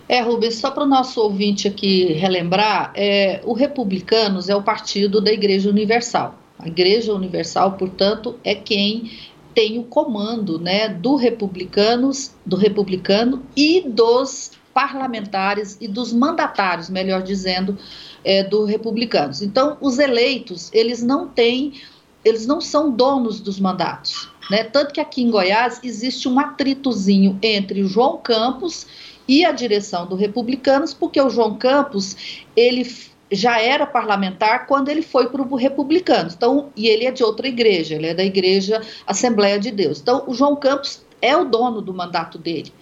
É, 0.09 0.19
Rubens, 0.19 0.55
só 0.55 0.71
para 0.71 0.83
o 0.83 0.87
nosso 0.87 1.21
ouvinte 1.21 1.67
aqui 1.67 2.11
relembrar, 2.13 2.91
é, 2.95 3.39
o 3.45 3.53
Republicanos 3.53 4.49
é 4.49 4.55
o 4.55 4.61
partido 4.61 5.21
da 5.21 5.31
Igreja 5.31 5.69
Universal. 5.69 6.40
A 6.61 6.67
Igreja 6.67 7.13
Universal, 7.13 7.73
portanto, 7.73 8.39
é 8.43 8.53
quem 8.53 9.11
tem 9.53 9.79
o 9.79 9.83
comando, 9.83 10.59
né, 10.59 10.87
do 10.87 11.15
republicanos, 11.15 12.33
do 12.45 12.55
republicano 12.55 13.43
e 13.55 13.81
dos 13.81 14.51
parlamentares 14.73 15.77
e 15.81 15.87
dos 15.87 16.13
mandatários, 16.13 16.89
melhor 16.89 17.21
dizendo, 17.21 17.77
é, 18.23 18.43
do 18.43 18.63
republicanos. 18.63 19.41
Então, 19.41 19.77
os 19.81 19.99
eleitos, 19.99 20.69
eles 20.71 21.03
não 21.03 21.27
têm, 21.27 21.73
eles 22.23 22.45
não 22.45 22.61
são 22.61 22.91
donos 22.91 23.41
dos 23.41 23.59
mandatos, 23.59 24.29
né? 24.49 24.63
Tanto 24.63 24.93
que 24.93 25.01
aqui 25.01 25.23
em 25.23 25.31
Goiás 25.31 25.81
existe 25.83 26.29
um 26.29 26.39
atritozinho 26.39 27.37
entre 27.41 27.83
João 27.83 28.17
Campos 28.17 28.87
e 29.27 29.43
a 29.43 29.51
direção 29.51 30.07
do 30.07 30.15
Republicanos, 30.15 30.93
porque 30.93 31.19
o 31.19 31.29
João 31.29 31.55
Campos, 31.57 32.45
ele 32.55 32.85
já 33.31 33.61
era 33.61 33.85
parlamentar 33.85 34.67
quando 34.67 34.89
ele 34.89 35.01
foi 35.01 35.29
para 35.29 35.41
o 35.41 35.55
republicano. 35.55 36.29
Então, 36.35 36.69
e 36.75 36.87
ele 36.87 37.05
é 37.05 37.11
de 37.11 37.23
outra 37.23 37.47
igreja, 37.47 37.95
ele 37.95 38.07
é 38.07 38.13
da 38.13 38.23
igreja 38.23 38.81
Assembleia 39.07 39.57
de 39.57 39.71
Deus. 39.71 40.01
Então, 40.01 40.23
o 40.27 40.33
João 40.33 40.55
Campos 40.55 41.03
é 41.21 41.35
o 41.35 41.45
dono 41.45 41.81
do 41.81 41.93
mandato 41.93 42.37
dele. 42.37 42.73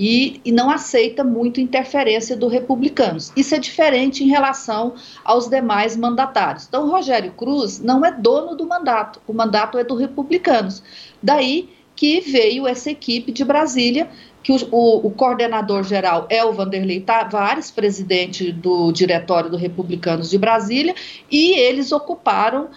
E, 0.00 0.40
e, 0.44 0.52
não 0.52 0.70
aceita 0.70 1.24
muito 1.24 1.60
interferência 1.60 2.36
do 2.36 2.46
republicanos. 2.46 3.32
Isso 3.36 3.56
é 3.56 3.58
diferente 3.58 4.22
em 4.22 4.28
relação 4.28 4.94
aos 5.24 5.48
demais 5.48 5.96
mandatários. 5.96 6.66
Então, 6.68 6.88
Rogério 6.88 7.32
Cruz 7.32 7.80
não 7.80 8.04
é 8.04 8.12
dono 8.12 8.54
do 8.54 8.64
mandato, 8.64 9.20
o 9.26 9.32
mandato 9.32 9.76
é 9.76 9.82
do 9.82 9.96
republicanos. 9.96 10.84
Daí 11.20 11.68
que 11.98 12.20
veio 12.20 12.68
essa 12.68 12.92
equipe 12.92 13.32
de 13.32 13.44
Brasília 13.44 14.08
que 14.42 14.52
o, 14.52 14.56
o, 14.70 15.06
o 15.06 15.10
coordenador 15.10 15.82
geral 15.82 16.26
é 16.30 16.44
o 16.44 16.52
Vanderlei 16.52 17.00
Tavares, 17.00 17.70
presidente 17.70 18.52
do 18.52 18.92
Diretório 18.92 19.50
do 19.50 19.56
Republicanos 19.56 20.30
de 20.30 20.38
Brasília, 20.38 20.94
e 21.30 21.52
eles 21.52 21.92
ocuparam 21.92 22.68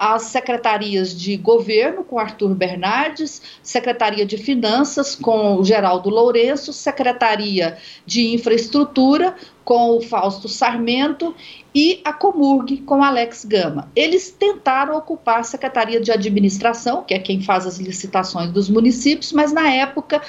as 0.00 0.22
secretarias 0.22 1.14
de 1.14 1.36
governo 1.36 2.02
com 2.02 2.18
Arthur 2.18 2.54
Bernardes, 2.54 3.42
secretaria 3.62 4.24
de 4.24 4.38
finanças 4.38 5.14
com 5.14 5.56
o 5.56 5.62
Geraldo 5.62 6.08
Lourenço, 6.08 6.72
secretaria 6.72 7.76
de 8.06 8.32
infraestrutura 8.32 9.36
com 9.62 9.98
o 9.98 10.00
Fausto 10.00 10.48
Sarmento 10.48 11.34
e 11.74 12.00
a 12.02 12.14
Comurg 12.14 12.78
com 12.78 13.04
Alex 13.04 13.44
Gama. 13.44 13.90
Eles 13.94 14.30
tentaram 14.30 14.96
ocupar 14.96 15.40
a 15.40 15.44
secretaria 15.44 16.00
de 16.00 16.10
administração, 16.10 17.04
que 17.04 17.12
é 17.12 17.18
quem 17.18 17.42
faz 17.42 17.66
as 17.66 17.76
licitações 17.76 18.50
dos 18.50 18.70
municípios, 18.70 19.32
mas 19.34 19.52
na 19.52 19.70
época 19.70 20.22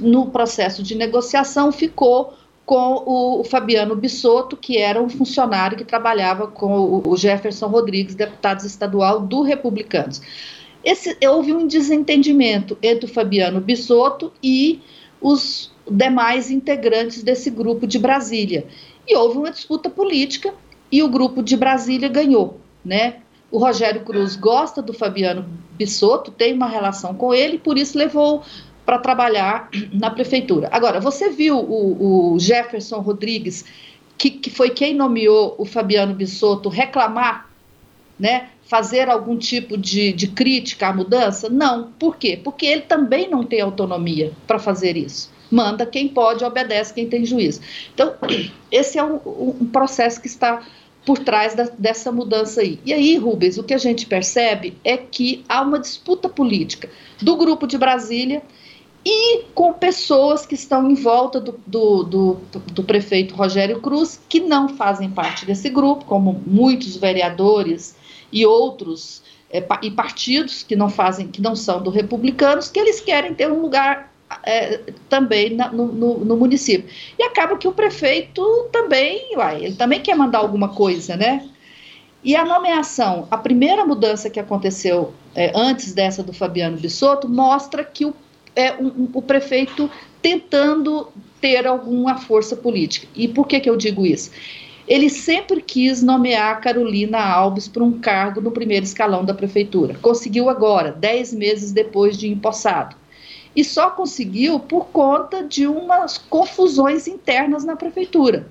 no 0.00 0.26
processo 0.26 0.82
de 0.82 0.94
negociação, 0.94 1.72
ficou 1.72 2.34
com 2.66 3.02
o 3.06 3.44
Fabiano 3.44 3.96
Bissotto, 3.96 4.54
que 4.54 4.76
era 4.76 5.02
um 5.02 5.08
funcionário 5.08 5.76
que 5.76 5.84
trabalhava 5.84 6.46
com 6.46 7.02
o 7.02 7.16
Jefferson 7.16 7.66
Rodrigues, 7.66 8.14
deputado 8.14 8.60
estadual 8.66 9.20
do 9.20 9.40
Republicanos. 9.40 10.20
Esse, 10.84 11.16
houve 11.26 11.54
um 11.54 11.66
desentendimento 11.66 12.76
entre 12.82 13.06
o 13.06 13.12
Fabiano 13.12 13.60
Bissotto 13.60 14.32
e 14.42 14.80
os 15.20 15.72
demais 15.90 16.50
integrantes 16.50 17.22
desse 17.22 17.50
grupo 17.50 17.86
de 17.86 17.98
Brasília. 17.98 18.66
E 19.06 19.16
houve 19.16 19.38
uma 19.38 19.50
disputa 19.50 19.88
política 19.88 20.52
e 20.92 21.02
o 21.02 21.08
grupo 21.08 21.42
de 21.42 21.56
Brasília 21.56 22.08
ganhou, 22.08 22.60
né? 22.84 23.16
O 23.50 23.58
Rogério 23.58 24.02
Cruz 24.04 24.36
gosta 24.36 24.82
do 24.82 24.92
Fabiano 24.92 25.48
Bissotto, 25.72 26.30
tem 26.30 26.52
uma 26.52 26.68
relação 26.68 27.14
com 27.14 27.32
ele, 27.32 27.58
por 27.58 27.78
isso 27.78 27.96
levou 27.96 28.42
para 28.88 28.98
trabalhar 28.98 29.68
na 29.92 30.10
prefeitura. 30.10 30.70
Agora, 30.72 30.98
você 30.98 31.28
viu 31.28 31.58
o, 31.58 32.32
o 32.32 32.38
Jefferson 32.38 33.00
Rodrigues, 33.00 33.66
que, 34.16 34.30
que, 34.30 34.48
foi 34.48 34.70
quem 34.70 34.94
nomeou 34.94 35.54
o 35.58 35.66
Fabiano 35.66 36.14
Bissotto, 36.14 36.70
reclamar, 36.70 37.50
né, 38.18 38.48
fazer 38.62 39.10
algum 39.10 39.36
tipo 39.36 39.76
de, 39.76 40.10
de 40.14 40.28
crítica 40.28 40.88
à 40.88 40.92
mudança? 40.94 41.50
Não. 41.50 41.92
Por 41.98 42.16
quê? 42.16 42.40
Porque 42.42 42.64
ele 42.64 42.80
também 42.80 43.28
não 43.28 43.44
tem 43.44 43.60
autonomia 43.60 44.32
para 44.46 44.58
fazer 44.58 44.96
isso. 44.96 45.30
Manda 45.50 45.84
quem 45.84 46.08
pode, 46.08 46.42
obedece 46.42 46.94
quem 46.94 47.06
tem 47.06 47.26
juízo. 47.26 47.60
Então, 47.92 48.14
esse 48.72 48.98
é 48.98 49.04
um, 49.04 49.20
um 49.60 49.66
processo 49.66 50.18
que 50.18 50.28
está 50.28 50.62
por 51.04 51.18
trás 51.18 51.54
da, 51.54 51.64
dessa 51.78 52.10
mudança 52.10 52.62
aí. 52.62 52.80
E 52.86 52.94
aí, 52.94 53.18
Rubens, 53.18 53.58
o 53.58 53.62
que 53.62 53.74
a 53.74 53.78
gente 53.78 54.06
percebe 54.06 54.78
é 54.82 54.96
que 54.96 55.44
há 55.46 55.60
uma 55.60 55.78
disputa 55.78 56.26
política 56.26 56.88
do 57.20 57.36
grupo 57.36 57.66
de 57.66 57.76
Brasília 57.76 58.42
e 59.10 59.44
com 59.54 59.72
pessoas 59.72 60.44
que 60.44 60.54
estão 60.54 60.90
em 60.90 60.94
volta 60.94 61.40
do, 61.40 61.58
do, 61.66 62.02
do, 62.04 62.34
do, 62.72 62.84
prefeito 62.84 63.34
Rogério 63.34 63.80
Cruz, 63.80 64.20
que 64.28 64.38
não 64.38 64.68
fazem 64.68 65.08
parte 65.08 65.46
desse 65.46 65.70
grupo, 65.70 66.04
como 66.04 66.42
muitos 66.46 66.94
vereadores 66.94 67.96
e 68.30 68.44
outros 68.44 69.22
é, 69.50 69.66
e 69.80 69.90
partidos 69.90 70.62
que 70.62 70.76
não 70.76 70.90
fazem, 70.90 71.26
que 71.26 71.40
não 71.40 71.56
são 71.56 71.82
do 71.82 71.88
republicanos, 71.88 72.68
que 72.68 72.78
eles 72.78 73.00
querem 73.00 73.32
ter 73.32 73.50
um 73.50 73.62
lugar 73.62 74.12
é, 74.42 74.82
também 75.08 75.54
na, 75.54 75.72
no, 75.72 75.86
no, 75.86 76.18
no, 76.18 76.36
município. 76.36 76.86
E 77.18 77.22
acaba 77.22 77.56
que 77.56 77.66
o 77.66 77.72
prefeito 77.72 78.68
também, 78.70 79.34
uai, 79.38 79.64
ele 79.64 79.74
também 79.74 80.02
quer 80.02 80.14
mandar 80.16 80.40
alguma 80.40 80.68
coisa, 80.68 81.16
né? 81.16 81.48
E 82.22 82.36
a 82.36 82.44
nomeação, 82.44 83.26
a 83.30 83.38
primeira 83.38 83.86
mudança 83.86 84.28
que 84.28 84.38
aconteceu 84.38 85.14
é, 85.34 85.50
antes 85.54 85.94
dessa 85.94 86.22
do 86.22 86.34
Fabiano 86.34 86.76
Bissotto, 86.76 87.26
mostra 87.26 87.82
que 87.82 88.04
o, 88.04 88.14
é, 88.58 88.74
um, 88.74 88.86
um, 88.86 89.08
o 89.14 89.22
prefeito 89.22 89.88
tentando 90.20 91.12
ter 91.40 91.64
alguma 91.64 92.18
força 92.18 92.56
política. 92.56 93.06
E 93.14 93.28
por 93.28 93.46
que, 93.46 93.60
que 93.60 93.70
eu 93.70 93.76
digo 93.76 94.04
isso? 94.04 94.32
Ele 94.88 95.08
sempre 95.08 95.62
quis 95.62 96.02
nomear 96.02 96.60
Carolina 96.60 97.20
Alves 97.20 97.68
para 97.68 97.84
um 97.84 98.00
cargo 98.00 98.40
no 98.40 98.50
primeiro 98.50 98.84
escalão 98.84 99.24
da 99.24 99.32
prefeitura. 99.32 99.94
Conseguiu 100.02 100.48
agora, 100.48 100.90
dez 100.90 101.32
meses 101.32 101.70
depois 101.70 102.18
de 102.18 102.28
empossado 102.28 102.96
e 103.54 103.62
só 103.62 103.90
conseguiu 103.90 104.58
por 104.58 104.86
conta 104.86 105.44
de 105.44 105.66
umas 105.66 106.18
confusões 106.18 107.06
internas 107.06 107.64
na 107.64 107.76
prefeitura. 107.76 108.48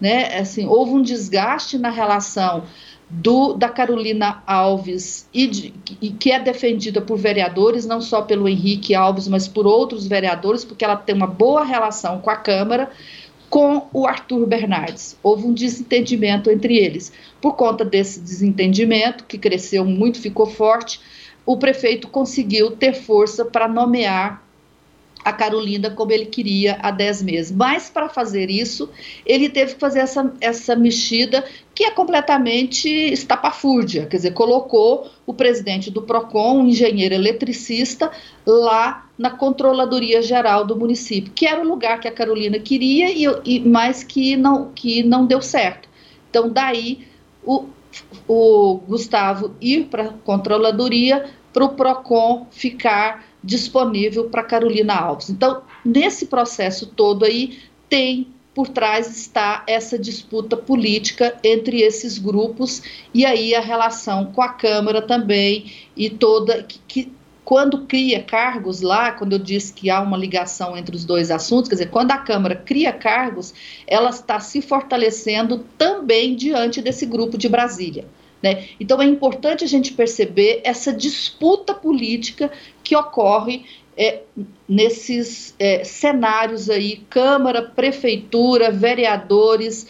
Né? 0.00 0.38
Assim, 0.38 0.66
houve 0.66 0.92
um 0.92 1.02
desgaste 1.02 1.78
na 1.78 1.90
relação 1.90 2.64
do, 3.08 3.52
da 3.54 3.68
Carolina 3.68 4.42
Alves, 4.46 5.28
e, 5.32 5.46
de, 5.46 5.74
e, 6.00 6.10
que 6.10 6.32
é 6.32 6.40
defendida 6.40 7.00
por 7.00 7.18
vereadores, 7.18 7.86
não 7.86 8.00
só 8.00 8.22
pelo 8.22 8.48
Henrique 8.48 8.94
Alves, 8.94 9.28
mas 9.28 9.46
por 9.46 9.66
outros 9.66 10.06
vereadores, 10.06 10.64
porque 10.64 10.84
ela 10.84 10.96
tem 10.96 11.14
uma 11.14 11.26
boa 11.26 11.64
relação 11.64 12.20
com 12.20 12.30
a 12.30 12.36
Câmara, 12.36 12.90
com 13.50 13.86
o 13.92 14.06
Arthur 14.06 14.46
Bernardes. 14.46 15.16
Houve 15.22 15.46
um 15.46 15.52
desentendimento 15.52 16.50
entre 16.50 16.76
eles. 16.76 17.12
Por 17.40 17.54
conta 17.54 17.84
desse 17.84 18.20
desentendimento, 18.20 19.24
que 19.24 19.38
cresceu 19.38 19.84
muito, 19.84 20.18
ficou 20.20 20.46
forte, 20.46 21.00
o 21.46 21.56
prefeito 21.56 22.08
conseguiu 22.08 22.72
ter 22.72 22.94
força 22.94 23.44
para 23.44 23.68
nomear 23.68 24.43
a 25.24 25.32
Carolina 25.32 25.90
como 25.90 26.12
ele 26.12 26.26
queria 26.26 26.78
há 26.82 26.90
10 26.90 27.22
meses. 27.22 27.52
Mas 27.52 27.88
para 27.88 28.08
fazer 28.08 28.50
isso, 28.50 28.90
ele 29.24 29.48
teve 29.48 29.74
que 29.74 29.80
fazer 29.80 30.00
essa, 30.00 30.32
essa 30.40 30.76
mexida 30.76 31.44
que 31.74 31.84
é 31.84 31.90
completamente 31.90 32.88
estapafúrdia, 32.88 34.06
quer 34.06 34.18
dizer, 34.18 34.32
colocou 34.32 35.10
o 35.26 35.34
presidente 35.34 35.90
do 35.90 36.02
PROCON, 36.02 36.58
um 36.60 36.68
engenheiro 36.68 37.14
eletricista, 37.14 38.12
lá 38.46 39.08
na 39.18 39.30
Controladoria 39.30 40.22
Geral 40.22 40.64
do 40.64 40.76
município, 40.76 41.32
que 41.32 41.46
era 41.46 41.60
o 41.60 41.66
lugar 41.66 41.98
que 41.98 42.06
a 42.06 42.12
Carolina 42.12 42.58
queria, 42.58 43.10
e, 43.10 43.24
e 43.44 43.60
mas 43.60 44.04
que 44.04 44.36
não, 44.36 44.70
que 44.72 45.02
não 45.02 45.26
deu 45.26 45.40
certo. 45.40 45.88
Então, 46.30 46.48
daí, 46.48 47.06
o, 47.44 47.64
o 48.28 48.80
Gustavo 48.86 49.54
ir 49.60 49.84
para 49.84 50.04
a 50.04 50.12
controladoria 50.12 51.24
para 51.52 51.64
o 51.64 51.70
PROCON 51.70 52.46
ficar 52.50 53.24
disponível 53.44 54.30
para 54.30 54.42
Carolina 54.42 54.94
Alves. 54.94 55.28
Então, 55.28 55.62
nesse 55.84 56.26
processo 56.26 56.86
todo 56.86 57.24
aí, 57.24 57.58
tem 57.88 58.28
por 58.54 58.68
trás 58.68 59.10
está 59.16 59.64
essa 59.66 59.98
disputa 59.98 60.56
política 60.56 61.36
entre 61.42 61.82
esses 61.82 62.18
grupos 62.18 62.82
e 63.12 63.26
aí 63.26 63.52
a 63.52 63.60
relação 63.60 64.26
com 64.26 64.40
a 64.40 64.48
Câmara 64.48 65.02
também 65.02 65.72
e 65.96 66.08
toda 66.08 66.62
que, 66.62 66.78
que 66.86 67.12
quando 67.44 67.80
cria 67.80 68.22
cargos 68.22 68.80
lá, 68.80 69.12
quando 69.12 69.34
eu 69.34 69.38
disse 69.38 69.72
que 69.72 69.90
há 69.90 70.00
uma 70.00 70.16
ligação 70.16 70.76
entre 70.76 70.96
os 70.96 71.04
dois 71.04 71.30
assuntos, 71.30 71.68
quer 71.68 71.74
dizer, 71.74 71.90
quando 71.90 72.12
a 72.12 72.16
Câmara 72.16 72.56
cria 72.56 72.90
cargos, 72.90 73.52
ela 73.86 74.08
está 74.08 74.40
se 74.40 74.62
fortalecendo 74.62 75.58
também 75.76 76.34
diante 76.34 76.80
desse 76.80 77.04
grupo 77.04 77.36
de 77.36 77.48
Brasília. 77.48 78.06
Né? 78.44 78.64
Então 78.78 79.00
é 79.00 79.06
importante 79.06 79.64
a 79.64 79.66
gente 79.66 79.94
perceber 79.94 80.60
essa 80.64 80.92
disputa 80.92 81.72
política 81.72 82.52
que 82.82 82.94
ocorre 82.94 83.64
é, 83.96 84.20
nesses 84.68 85.54
é, 85.58 85.82
cenários 85.82 86.68
aí, 86.68 86.96
Câmara, 87.08 87.62
Prefeitura, 87.62 88.70
vereadores, 88.70 89.86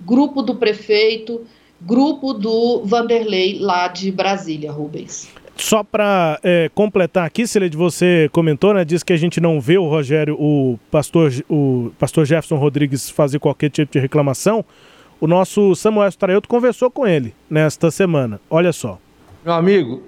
grupo 0.00 0.40
do 0.40 0.54
prefeito, 0.54 1.46
grupo 1.78 2.32
do 2.32 2.82
Vanderlei 2.82 3.58
lá 3.58 3.88
de 3.88 4.10
Brasília, 4.10 4.72
Rubens. 4.72 5.28
Só 5.54 5.84
para 5.84 6.40
é, 6.42 6.70
completar 6.74 7.26
aqui, 7.26 7.46
Celede, 7.46 7.76
você 7.76 8.30
comentou, 8.32 8.72
né? 8.72 8.86
Diz 8.86 9.02
que 9.02 9.12
a 9.12 9.18
gente 9.18 9.38
não 9.38 9.60
vê 9.60 9.76
o 9.76 9.86
Rogério, 9.86 10.34
o 10.40 10.78
pastor, 10.90 11.30
o 11.46 11.90
pastor 11.98 12.24
Jefferson 12.24 12.56
Rodrigues 12.56 13.10
fazer 13.10 13.38
qualquer 13.38 13.68
tipo 13.68 13.92
de 13.92 13.98
reclamação. 13.98 14.64
O 15.20 15.26
nosso 15.26 15.74
Samuel 15.74 16.08
Straioto 16.10 16.48
conversou 16.48 16.92
com 16.92 17.04
ele 17.04 17.34
nesta 17.50 17.90
semana. 17.90 18.40
Olha 18.48 18.72
só. 18.72 19.00
Meu 19.44 19.52
amigo, 19.52 20.00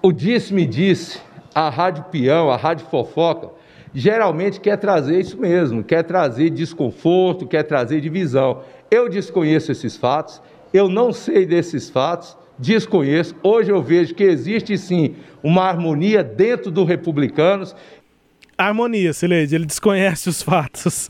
o 0.00 0.12
disse-me 0.12 0.64
disse, 0.64 1.20
a 1.52 1.68
Rádio 1.68 2.04
Peão, 2.04 2.48
a 2.48 2.56
Rádio 2.56 2.86
Fofoca, 2.86 3.50
geralmente 3.92 4.60
quer 4.60 4.76
trazer 4.76 5.18
isso 5.18 5.36
mesmo, 5.36 5.82
quer 5.82 6.04
trazer 6.04 6.50
desconforto, 6.50 7.48
quer 7.48 7.64
trazer 7.64 8.00
divisão. 8.00 8.62
Eu 8.88 9.08
desconheço 9.08 9.72
esses 9.72 9.96
fatos, 9.96 10.40
eu 10.72 10.88
não 10.88 11.12
sei 11.12 11.44
desses 11.44 11.90
fatos, 11.90 12.36
desconheço. 12.56 13.34
Hoje 13.42 13.72
eu 13.72 13.82
vejo 13.82 14.14
que 14.14 14.22
existe 14.22 14.78
sim 14.78 15.16
uma 15.42 15.64
harmonia 15.64 16.22
dentro 16.22 16.70
do 16.70 16.84
Republicanos. 16.84 17.74
Harmonia, 18.58 19.12
Sileide, 19.12 19.54
ele 19.54 19.64
desconhece 19.64 20.28
os 20.28 20.42
fatos. 20.42 21.08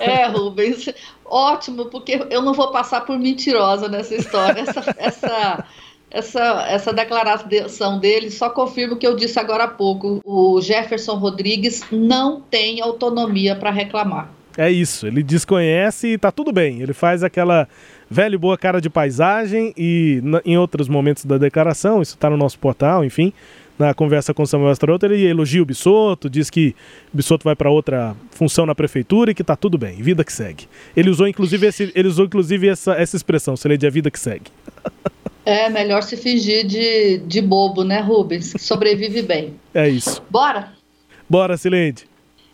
É, 0.00 0.26
Rubens, 0.26 0.88
ótimo, 1.24 1.86
porque 1.86 2.26
eu 2.30 2.42
não 2.42 2.52
vou 2.52 2.72
passar 2.72 3.02
por 3.02 3.16
mentirosa 3.16 3.88
nessa 3.88 4.16
história. 4.16 4.62
Essa, 4.62 4.94
essa, 4.98 5.64
essa, 6.10 6.66
essa 6.68 6.92
declaração 6.92 8.00
dele 8.00 8.30
só 8.30 8.50
confirma 8.50 8.94
o 8.94 8.98
que 8.98 9.06
eu 9.06 9.14
disse 9.14 9.38
agora 9.38 9.64
há 9.64 9.68
pouco. 9.68 10.20
O 10.24 10.60
Jefferson 10.60 11.14
Rodrigues 11.14 11.84
não 11.92 12.40
tem 12.40 12.80
autonomia 12.80 13.54
para 13.54 13.70
reclamar. 13.70 14.28
É 14.56 14.68
isso, 14.68 15.06
ele 15.06 15.22
desconhece 15.22 16.08
e 16.08 16.18
tá 16.18 16.32
tudo 16.32 16.50
bem. 16.50 16.82
Ele 16.82 16.92
faz 16.92 17.22
aquela 17.22 17.68
velha 18.10 18.34
e 18.34 18.38
boa 18.38 18.58
cara 18.58 18.80
de 18.80 18.90
paisagem 18.90 19.72
e 19.76 20.20
em 20.44 20.58
outros 20.58 20.88
momentos 20.88 21.24
da 21.24 21.38
declaração, 21.38 22.02
isso 22.02 22.14
está 22.14 22.28
no 22.28 22.36
nosso 22.36 22.58
portal, 22.58 23.04
enfim, 23.04 23.32
na 23.78 23.94
conversa 23.94 24.34
com 24.34 24.44
Samuel 24.44 24.70
Astroto, 24.70 25.06
ele 25.06 25.24
elogia 25.24 25.62
o 25.62 25.64
Bissoto, 25.64 26.28
diz 26.28 26.50
que 26.50 26.74
o 27.12 27.16
Bissoto 27.16 27.44
vai 27.44 27.54
para 27.54 27.70
outra 27.70 28.16
função 28.30 28.66
na 28.66 28.74
prefeitura 28.74 29.30
e 29.30 29.34
que 29.34 29.44
tá 29.44 29.54
tudo 29.54 29.78
bem, 29.78 30.02
vida 30.02 30.24
que 30.24 30.32
segue. 30.32 30.68
Ele 30.96 31.10
usou 31.10 31.28
inclusive, 31.28 31.66
esse, 31.66 31.92
ele 31.94 32.08
usou, 32.08 32.24
inclusive 32.24 32.68
essa, 32.68 32.94
essa 32.94 33.16
expressão, 33.16 33.56
seria 33.56 33.78
de 33.78 33.86
a 33.86 33.90
vida 33.90 34.10
que 34.10 34.18
segue. 34.18 34.50
É 35.44 35.70
melhor 35.70 36.02
se 36.02 36.16
fingir 36.16 36.66
de, 36.66 37.18
de 37.18 37.40
bobo, 37.40 37.82
né, 37.82 38.00
Rubens? 38.00 38.52
Sobrevive 38.58 39.22
bem. 39.22 39.54
É 39.72 39.88
isso. 39.88 40.22
Bora? 40.28 40.74
Bora, 41.26 41.56
Silente. 41.56 42.06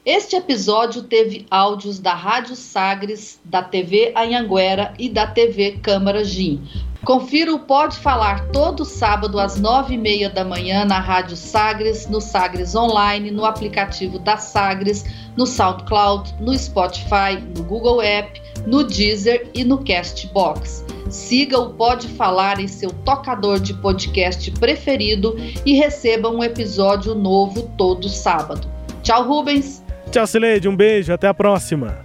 Este 0.06 0.36
episódio 0.36 1.02
teve 1.02 1.46
áudios 1.50 1.98
da 1.98 2.14
Rádio 2.14 2.54
Sagres, 2.54 3.40
da 3.42 3.62
TV 3.62 4.12
Anhanguera 4.14 4.92
e 4.98 5.08
da 5.08 5.26
TV 5.26 5.78
Câmara 5.82 6.22
Gim. 6.22 6.60
Confira 7.04 7.52
o 7.52 7.58
Pode 7.58 7.98
Falar 7.98 8.48
todo 8.48 8.84
sábado 8.84 9.38
às 9.38 9.60
nove 9.60 9.94
e 9.94 9.98
meia 9.98 10.30
da 10.30 10.44
manhã 10.44 10.84
na 10.84 10.98
Rádio 10.98 11.36
Sagres, 11.36 12.08
no 12.08 12.20
Sagres 12.20 12.74
Online, 12.74 13.30
no 13.30 13.44
aplicativo 13.44 14.18
da 14.18 14.38
Sagres, 14.38 15.04
no 15.36 15.46
SoundCloud, 15.46 16.34
no 16.40 16.56
Spotify, 16.56 17.38
no 17.56 17.62
Google 17.64 18.00
App, 18.00 18.40
no 18.66 18.82
Deezer 18.84 19.48
e 19.54 19.64
no 19.64 19.84
Castbox. 19.84 20.84
Siga 21.10 21.58
o 21.58 21.74
Pode 21.74 22.08
Falar 22.08 22.58
em 22.58 22.66
seu 22.68 22.90
tocador 22.90 23.60
de 23.60 23.74
podcast 23.74 24.50
preferido 24.52 25.36
e 25.66 25.74
receba 25.74 26.30
um 26.30 26.42
episódio 26.42 27.14
novo 27.14 27.70
todo 27.76 28.08
sábado. 28.08 28.66
Tchau, 29.02 29.28
Rubens! 29.28 29.84
Tchau, 30.10 30.26
Sileide. 30.26 30.68
Um 30.68 30.76
beijo. 30.76 31.12
Até 31.12 31.28
a 31.28 31.34
próxima. 31.34 31.98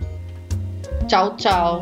Tchau, 1.08 1.36
tchau. 1.38 1.82